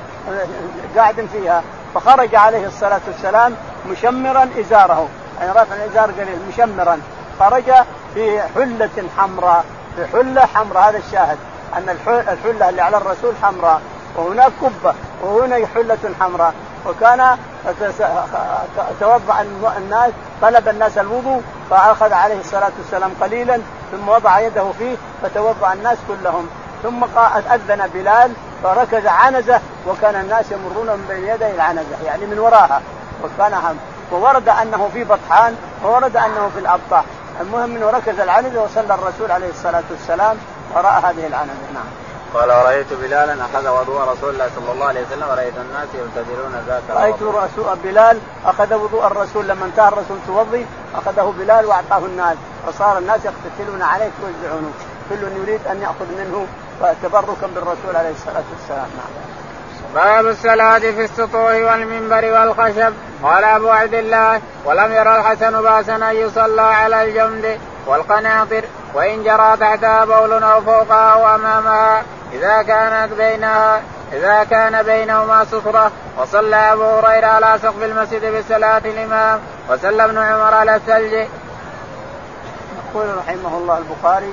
[0.97, 1.63] قاعد فيها.
[1.95, 3.55] فخرج عليه الصلاة والسلام
[3.91, 5.09] مشمرا إزاره.
[5.41, 7.01] يعني رافع الإزار قليل مشمرا.
[7.41, 7.73] خرج
[8.15, 9.65] في حلة حمراء
[9.97, 10.89] في حلة حمراء.
[10.89, 11.39] هذا الشاهد
[11.77, 11.89] أن
[12.29, 13.81] الحلة اللي على الرسول حمراء
[14.17, 16.55] وهناك قبة وهنا حلة حمراء.
[16.87, 17.39] وكان
[19.01, 19.47] توضأ
[19.79, 20.11] الناس
[20.43, 23.61] طلب الناس الوضوء فأخذ عليه الصلاة والسلام قليلا
[23.93, 26.49] ثم وضع يده فيه فتوضأ الناس كلهم.
[26.85, 27.05] ثم
[27.55, 28.33] أذن بلال
[28.63, 32.83] فركز عنزة وكان الناس يمرون من بين يدي العنزة يعني من وراها
[33.25, 33.77] وكان هم.
[34.13, 37.05] وورد أنه في بطحان وورد أنه في الابطح
[37.41, 40.37] المهم إنه ركز العنزة وصلى الرسول عليه الصلاة والسلام
[40.75, 41.85] وراء هذه العنزة نعم.
[42.35, 46.83] قال ورأيت بلالا أخذ وضوء رسول الله صلى الله عليه وسلم ورأيت الناس يبتدرون ذاك
[46.91, 52.99] رأيت رسول بلال أخذ وضوء الرسول لما انتهى الرسول توضي أخذه بلال وأعطاه الناس فصار
[52.99, 54.71] الناس يقتتلون عليه ويوزعونه
[55.11, 56.47] كل يريد أن يأخذ منه
[57.03, 59.35] تبركا بالرسول عليه الصلاة والسلام نعم.
[59.95, 66.17] باب الصلاة في السطوح والمنبر والخشب قال أبو عبد الله ولم يرى الحسن باسا أن
[66.17, 68.65] يصلى على الجمد والقناطر
[68.95, 72.03] وإن جرى تحتها بول أو فوقها أو أمامها
[72.33, 73.81] إذا كانت بينها
[74.13, 80.55] إذا كان بينهما سترة وصلى أبو هريرة على سقف المسجد بصلاة الإمام وصلى ابن عمر
[80.55, 81.13] على الثلج.
[82.95, 84.33] يقول رحمه الله البخاري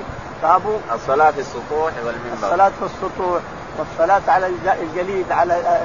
[0.94, 2.34] الصلاة في السطوح والمنبر.
[2.34, 3.42] الصلاة في السطوح
[3.78, 5.82] والصلاة على الجليد على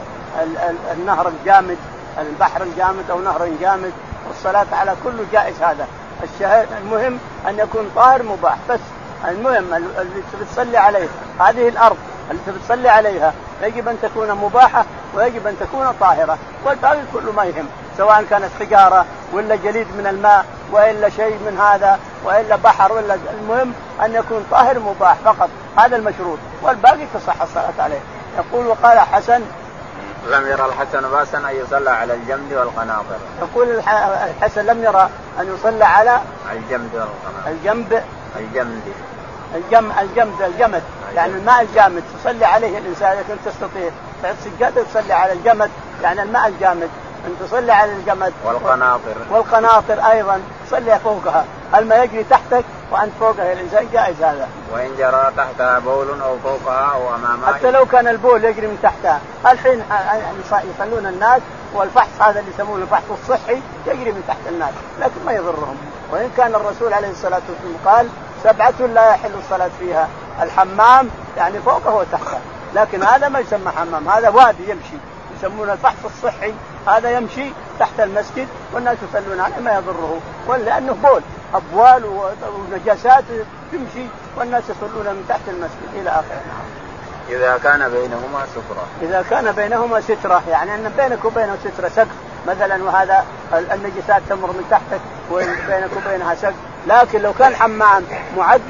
[0.93, 1.79] النهر الجامد
[2.19, 3.93] البحر الجامد أو نهر جامد.
[4.29, 5.87] والصلاة على كل جائز هذا.
[6.23, 8.57] الشهادة المهم أن يكون طاهر مباح.
[8.71, 8.81] بس
[9.29, 11.09] المهم اللي بتصلي عليه.
[11.41, 11.97] هذه الأرض
[12.31, 13.33] اللي بتصلي عليها.
[13.63, 14.85] يجب أن تكون مباحة
[15.15, 16.39] ويجب أن تكون طاهرة.
[16.65, 17.69] والباقي كله ما يهم.
[17.97, 23.73] سواء كانت حجارة ولا جليد من الماء وإلا شيء من هذا وإلا بحر ولا المهم
[24.05, 25.49] أن يكون طاهر مباح فقط.
[25.77, 26.39] هذا المشروط.
[26.63, 28.01] والباقي تصح الصلاه عليه.
[28.39, 29.43] يقول وقال حسن
[30.31, 33.19] لم يرى الحسن باسا أن يصلى على الجمد والقناطر.
[33.41, 33.69] يقول
[34.41, 35.09] الحسن لم يرى
[35.41, 36.21] أن يصلى على
[36.53, 37.51] الجمد والقناطر.
[37.51, 38.03] الجنب
[38.37, 38.83] الجمد.
[39.55, 40.83] الجم الجمد الجمد.
[41.15, 43.91] يعني الماء الجامد تصلي عليه الإنسان إذا كنت تستطيع.
[44.23, 45.71] تعد سجادة تصلي على الجمد
[46.03, 46.89] يعني الماء الجامد
[47.27, 48.33] ان تصلي على الجمد.
[48.45, 49.17] والقناطر.
[49.31, 50.41] والقناطر أيضا.
[50.67, 51.45] تصلي فوقها.
[51.75, 54.49] الماء يجري تحتك وأنت فوقها الانسان جائز هذا.
[54.73, 59.21] وإن جرى تحتها بول أو فوقها أو امامها حتى لو كان البول يجري من تحتها.
[59.47, 59.85] الحين
[60.75, 61.43] يصلون الناس
[61.75, 64.71] والفحص هذا اللي يسمونه الفحص الصحي يجري من تحت الناس
[65.01, 65.77] لكن ما يضرهم.
[66.13, 68.09] وإن كان الرسول عليه الصلاة والسلام قال
[68.45, 70.09] سبعة لا يحل الصلاة فيها.
[70.43, 72.39] الحمام يعني فوقه وتحته.
[72.75, 74.09] لكن هذا ما يسمى حمام.
[74.09, 74.97] هذا وادي يمشي.
[75.39, 76.55] يسمونه الفحص الصحي.
[76.87, 80.21] هذا يمشي تحت المسجد والناس يصلون عليه ما يضره.
[80.47, 81.21] ولأنه بول
[81.55, 82.05] أبوال
[82.73, 83.25] ونجاسات
[83.73, 84.07] تمشي
[84.37, 86.41] والناس يصلون من تحت المسجد إلى آخره.
[86.47, 86.67] نعم.
[87.29, 88.87] إذا كان بينهما سترة.
[89.03, 92.26] إذا كان بينهما سترة يعني أن بينك وبينه سترة سقف.
[92.47, 95.01] مثلا وهذا النجسات تمر من تحتك
[95.33, 96.55] وبينك وبينها سقف
[96.87, 98.03] لكن لو كان حمام
[98.37, 98.61] معد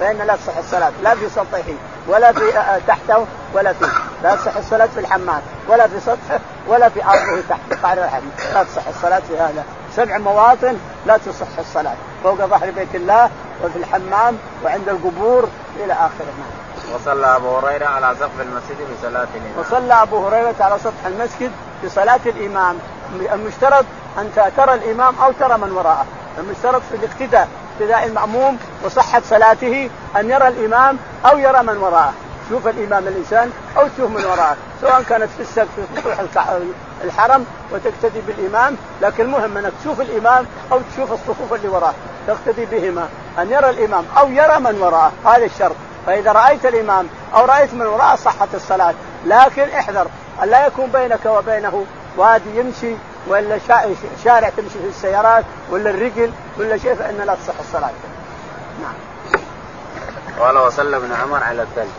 [0.00, 0.92] فإن لا تصح الصلاة.
[1.02, 1.72] لا في سطحه
[2.08, 3.86] ولا في آه، تحته ولا في.
[4.22, 7.84] لا تصح الصلاة في الحمام ولا في سطحه ولا في أرضه تحت.
[7.84, 9.64] قعر الحمام لا تصح الصلاة في هذا.
[9.96, 10.76] سبع مواطن
[11.06, 11.94] لا تصح الصلاة.
[12.24, 13.30] فوق ظهر بيت الله
[13.64, 15.48] وفي الحمام وعند القبور
[15.84, 16.32] إلى آخره
[16.94, 19.58] وصلى أبو هريرة على سقف المسجد بصلاة الإمام.
[19.58, 21.50] وصلى أبو هريرة على سطح المسجد
[21.84, 22.78] بصلاة الإمام.
[23.32, 23.84] المشترط
[24.18, 26.06] أن ترى الإمام أو ترى من وراءه.
[26.38, 32.12] المشترط في الاقتداء اقتداء المأموم وصحة صلاته أن يرى الإمام أو يرى من وراءه.
[32.48, 34.56] تشوف الإمام الإنسان أو تشوف من وراءه.
[34.80, 36.18] سواء كانت في السقف في سطوح
[37.04, 41.94] الحرم وتقتدي بالإمام لكن المهم أنك تشوف الإمام أو تشوف الصفوف اللي وراه
[42.26, 43.08] تقتدي بهما.
[43.38, 45.12] أن يرى الإمام أو يرى من وراءه.
[45.26, 45.76] هذا الشرط.
[46.06, 48.94] فإذا رأيت الإمام أو رأيت من وراء صحت الصلاة
[49.26, 50.06] لكن احذر
[50.42, 51.84] ان لا يكون بينك وبينه
[52.16, 52.94] وادي يمشي
[53.26, 53.58] ولا
[54.24, 57.90] شارع تمشي في السيارات ولا الرجل ولا شيء فإن لا تصح الصلاة.
[58.82, 58.94] نعم.
[60.40, 61.90] قال وصلى ابن عمر على الثلج.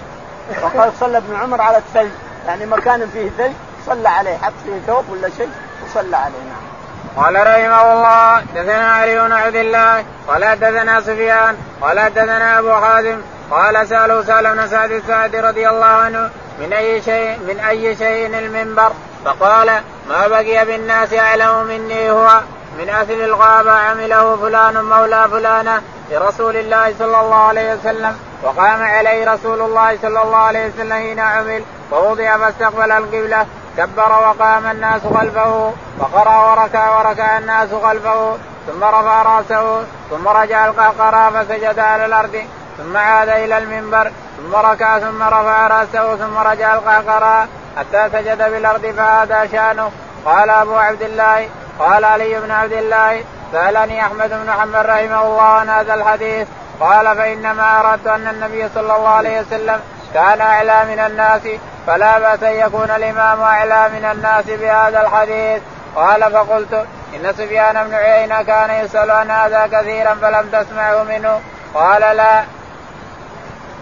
[0.63, 2.11] وقال صلى ابن عمر على الثلج
[2.47, 3.53] يعني مكان فيه ثلج
[3.85, 5.49] صلى عليه حط فيه ثوب ولا شيء
[5.85, 6.75] وصلى عليه نعم.
[7.17, 13.21] قال رحمه الله دثنا علي بن عبد الله قال دثنا سفيان قال دثنا أبو حازم
[13.51, 16.29] قال سالوا سأل بن سعد السعدي رضي الله عنه
[16.59, 18.91] من أي شيء من أي شيء المنبر؟
[19.25, 22.39] فقال ما بقي بالناس أعلم مني هو
[22.79, 25.81] من اثر الغابة عمله فلان مولى فلانة
[26.11, 31.19] لرسول الله صلى الله عليه وسلم وقام عليه رسول الله صلى الله عليه وسلم حين
[31.19, 33.45] عمل فوضع فاستقبل القبلة
[33.77, 38.37] كبر وقام الناس خلفه وقرا وركع وركع الناس خلفه
[38.67, 42.45] ثم رفع رأسه ثم رجع القهقرى فسجد على الأرض.
[42.77, 47.47] ثم عاد إلى المنبر ثم ركع ثم رفع رأسه ثم رجع القهقرى
[47.77, 49.91] حتى سجد بالارض فهذا شأنه.
[50.25, 51.49] قال أبو عبد الله
[51.79, 56.47] قال علي بن عبد الله سألني أحمد بن محمد رحمه الله عن هذا الحديث.
[56.79, 59.79] قال فإنما أردت أن النبي صلى الله عليه وسلم
[60.13, 61.41] كان أعلى من الناس
[61.87, 65.61] فلا بأس أن يكون الإمام أعلى من الناس بهذا الحديث.
[65.95, 66.73] قال فقلت
[67.15, 71.41] إن سفيان بن عيينة كان يسأل عن هذا كثيرا فلم تسمعه منه.
[71.73, 72.43] قال لا.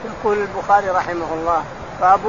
[0.05, 1.63] يقول البخاري رحمه الله
[2.01, 2.19] باب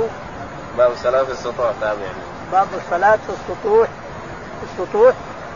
[0.78, 2.06] باب الصلاه في السطوح تابع
[2.52, 3.88] باب الصلاه في السطوح
[4.60, 5.14] في السطوح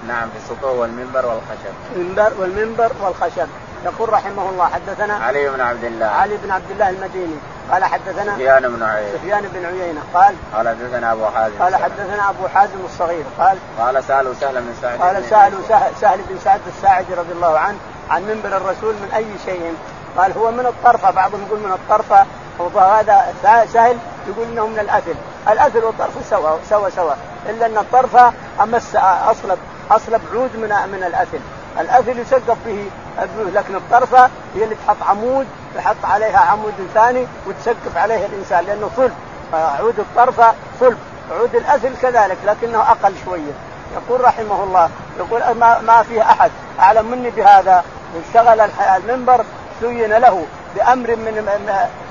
[0.08, 1.74] نعم في السطوح والمنبر والخشب.
[1.96, 3.48] المنبر والمنبر والخشب.
[3.84, 6.06] يقول رحمه الله حدثنا علي بن عبد الله.
[6.06, 7.36] علي بن عبد الله المديني.
[7.72, 9.18] قال حدثنا سفيان بن عيينة.
[9.18, 10.00] سفيان بن عيينة.
[10.14, 13.24] قال قال حدثنا أبو حازم قال حدثنا أبو حازم الصغير.
[13.38, 17.58] قال قال سالوا سهل بن سعد قال سالوا سهل, سهل بن سعد الساعدي رضي الله
[17.58, 17.78] عنه
[18.10, 19.74] عن منبر الرسول من أي شيء؟
[20.16, 22.26] قال هو من الطرفة بعضهم يقول من الطرفة
[22.58, 23.34] وهذا
[23.72, 23.96] سهل
[24.28, 25.14] يقول إنه من الاثل،
[25.48, 27.12] الاثل والطرف سوا سوا سوا.
[27.48, 28.32] إلا أن الطرفة
[28.62, 29.58] أمس اصلب
[29.90, 31.38] اصلب عود من من الاثل،
[31.80, 32.90] الاثل يسقف به
[33.22, 35.46] البيوت لكن الطرفة هي اللي تحط عمود
[35.76, 39.14] تحط عليها عمود ثاني وتسقف عليه الإنسان لأنه صلب.
[39.52, 40.98] عود الطرفة صلب.
[41.32, 43.52] عود الاثل كذلك لكنه أقل شوية.
[43.94, 46.50] يقول رحمه الله يقول ما, ما فيه أحد
[46.80, 47.84] أعلم مني بهذا.
[48.26, 48.60] اشتغل
[48.96, 49.44] المنبر
[49.82, 51.60] زين له بأمر من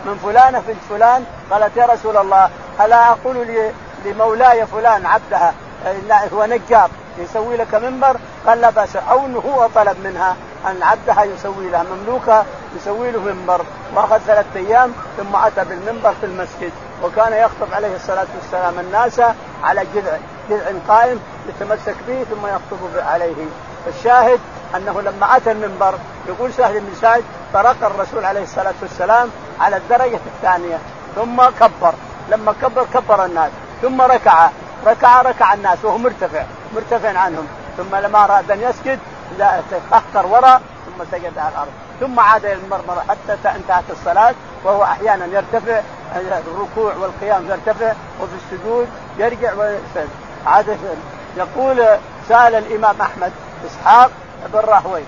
[0.05, 1.23] من فلانه بنت فلان.
[1.51, 2.49] قالت يا رسول الله
[2.81, 3.47] ألا أقول
[4.05, 5.53] لمولاي فلان عبدها
[6.33, 10.35] هو نجار يسوي لك منبر؟ قال لا بأس أو انه هو طلب منها
[10.67, 12.45] أن عبدها يسوي لها مملوكة
[12.75, 13.61] يسوي له منبر.
[13.95, 16.71] وأخذ ثلاثة أيام ثم أتى بالمنبر في المسجد.
[17.03, 19.21] وكان يخطب عليه الصلاة والسلام الناس
[19.63, 20.17] على جذع
[20.49, 23.45] جذع قائم يتمسك به ثم يخطب عليه.
[23.87, 24.39] الشاهد
[24.75, 25.93] أنه لما أتى المنبر
[26.27, 27.23] يقول سهل بن سعد
[27.53, 29.29] طرق الرسول عليه الصلاة والسلام
[29.59, 30.77] على الدرجة الثانية
[31.15, 31.93] ثم كبر.
[32.29, 34.49] لما كبر كبر الناس ثم ركع.
[34.85, 36.43] ركع ركع الناس وهو مرتفع
[36.75, 37.47] مرتفع عنهم.
[37.77, 38.99] ثم لما اراد أن يسجد
[39.71, 41.71] تقهقر وراء ثم سجد على الأرض.
[41.99, 45.81] ثم عاد إلى المرمره حتى انتهت الصلاة وهو أحيانا يرتفع
[46.15, 50.09] الركوع والقيام يرتفع وفي السجود يرجع ويسجد.
[50.45, 50.77] عاد
[51.37, 51.85] يقول
[52.29, 53.31] سأل الإمام أحمد
[53.65, 54.11] إسحاق
[54.53, 55.01] بن راهوي.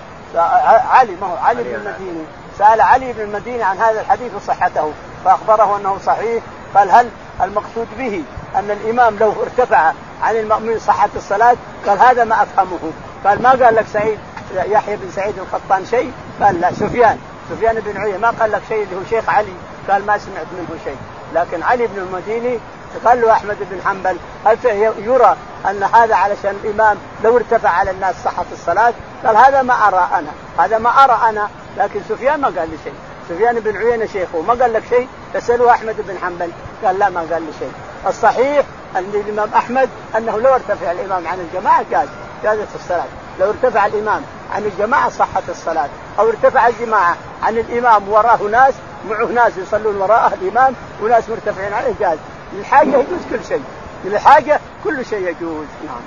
[0.90, 2.24] علي ما هو علي بن المديني.
[2.58, 4.92] سأل علي بن المديني عن هذا الحديث وصحته
[5.24, 6.42] فأخبره أنه صحيح
[6.74, 7.08] قال هل
[7.42, 8.22] المقصود به
[8.56, 9.92] أن الإمام لو ارتفع
[10.22, 12.78] عن المأمون صحة الصلاة؟ قال هذا ما أفهمه.
[13.24, 14.18] قال ما قال لك سعيد
[14.54, 17.18] يحيى بن سعيد القطان شيء؟ قال لا سفيان.
[17.50, 19.54] سفيان بن عيينة ما قال لك شيء اللي هو شيخ علي؟
[19.90, 20.96] قال ما سمعت منه شيء.
[21.34, 22.58] لكن علي بن المديني
[23.04, 24.16] قال له أحمد بن حنبل
[24.46, 24.58] هل
[24.98, 25.36] يرى
[25.70, 28.92] أن هذا علشان الإمام لو ارتفع على الناس صحة الصلاة؟
[29.26, 30.30] قال هذا ما أرى أنا
[30.64, 31.48] هذا ما أرى أنا.
[31.78, 32.94] لكن سفيان ما قال لي شيء.
[33.28, 36.50] سفيان بن عيينة شيخه ما قال لك شيء؟ تساله أحمد بن حنبل
[36.84, 37.72] قال لا ما قال لي شيء.
[38.06, 38.64] الصحيح
[38.96, 42.08] أن الإمام أحمد أنه لو ارتفع الإمام عن الجماعة جاز
[42.42, 43.06] جازت الصلاة.
[43.40, 44.22] لو ارتفع الإمام
[44.54, 45.88] عن الجماعة صحت الصلاة.
[46.18, 48.74] أو ارتفع الجماعة عن الإمام وراه ناس
[49.08, 52.18] معه ناس يصلون وراءه الإمام وناس مرتفعين عليه جاز
[52.52, 53.62] للحاجة يجوز كل شيء.
[54.04, 55.66] للحاجة كل شيء يجوز.
[55.86, 56.02] نعم.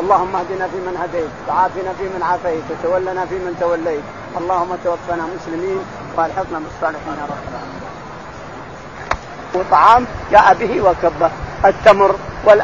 [0.00, 4.02] اللهم اهدنا فيمن هديت وعافنا فيمن عافيت وتولنا فيمن توليت.
[4.38, 5.80] اللهم توفنا مسلمين
[6.16, 7.82] وألحقنا بالصالحين يا رب العالمين.
[9.54, 11.30] وطعام جاء به وكبه.
[11.64, 12.14] التمر
[12.44, 12.60] وال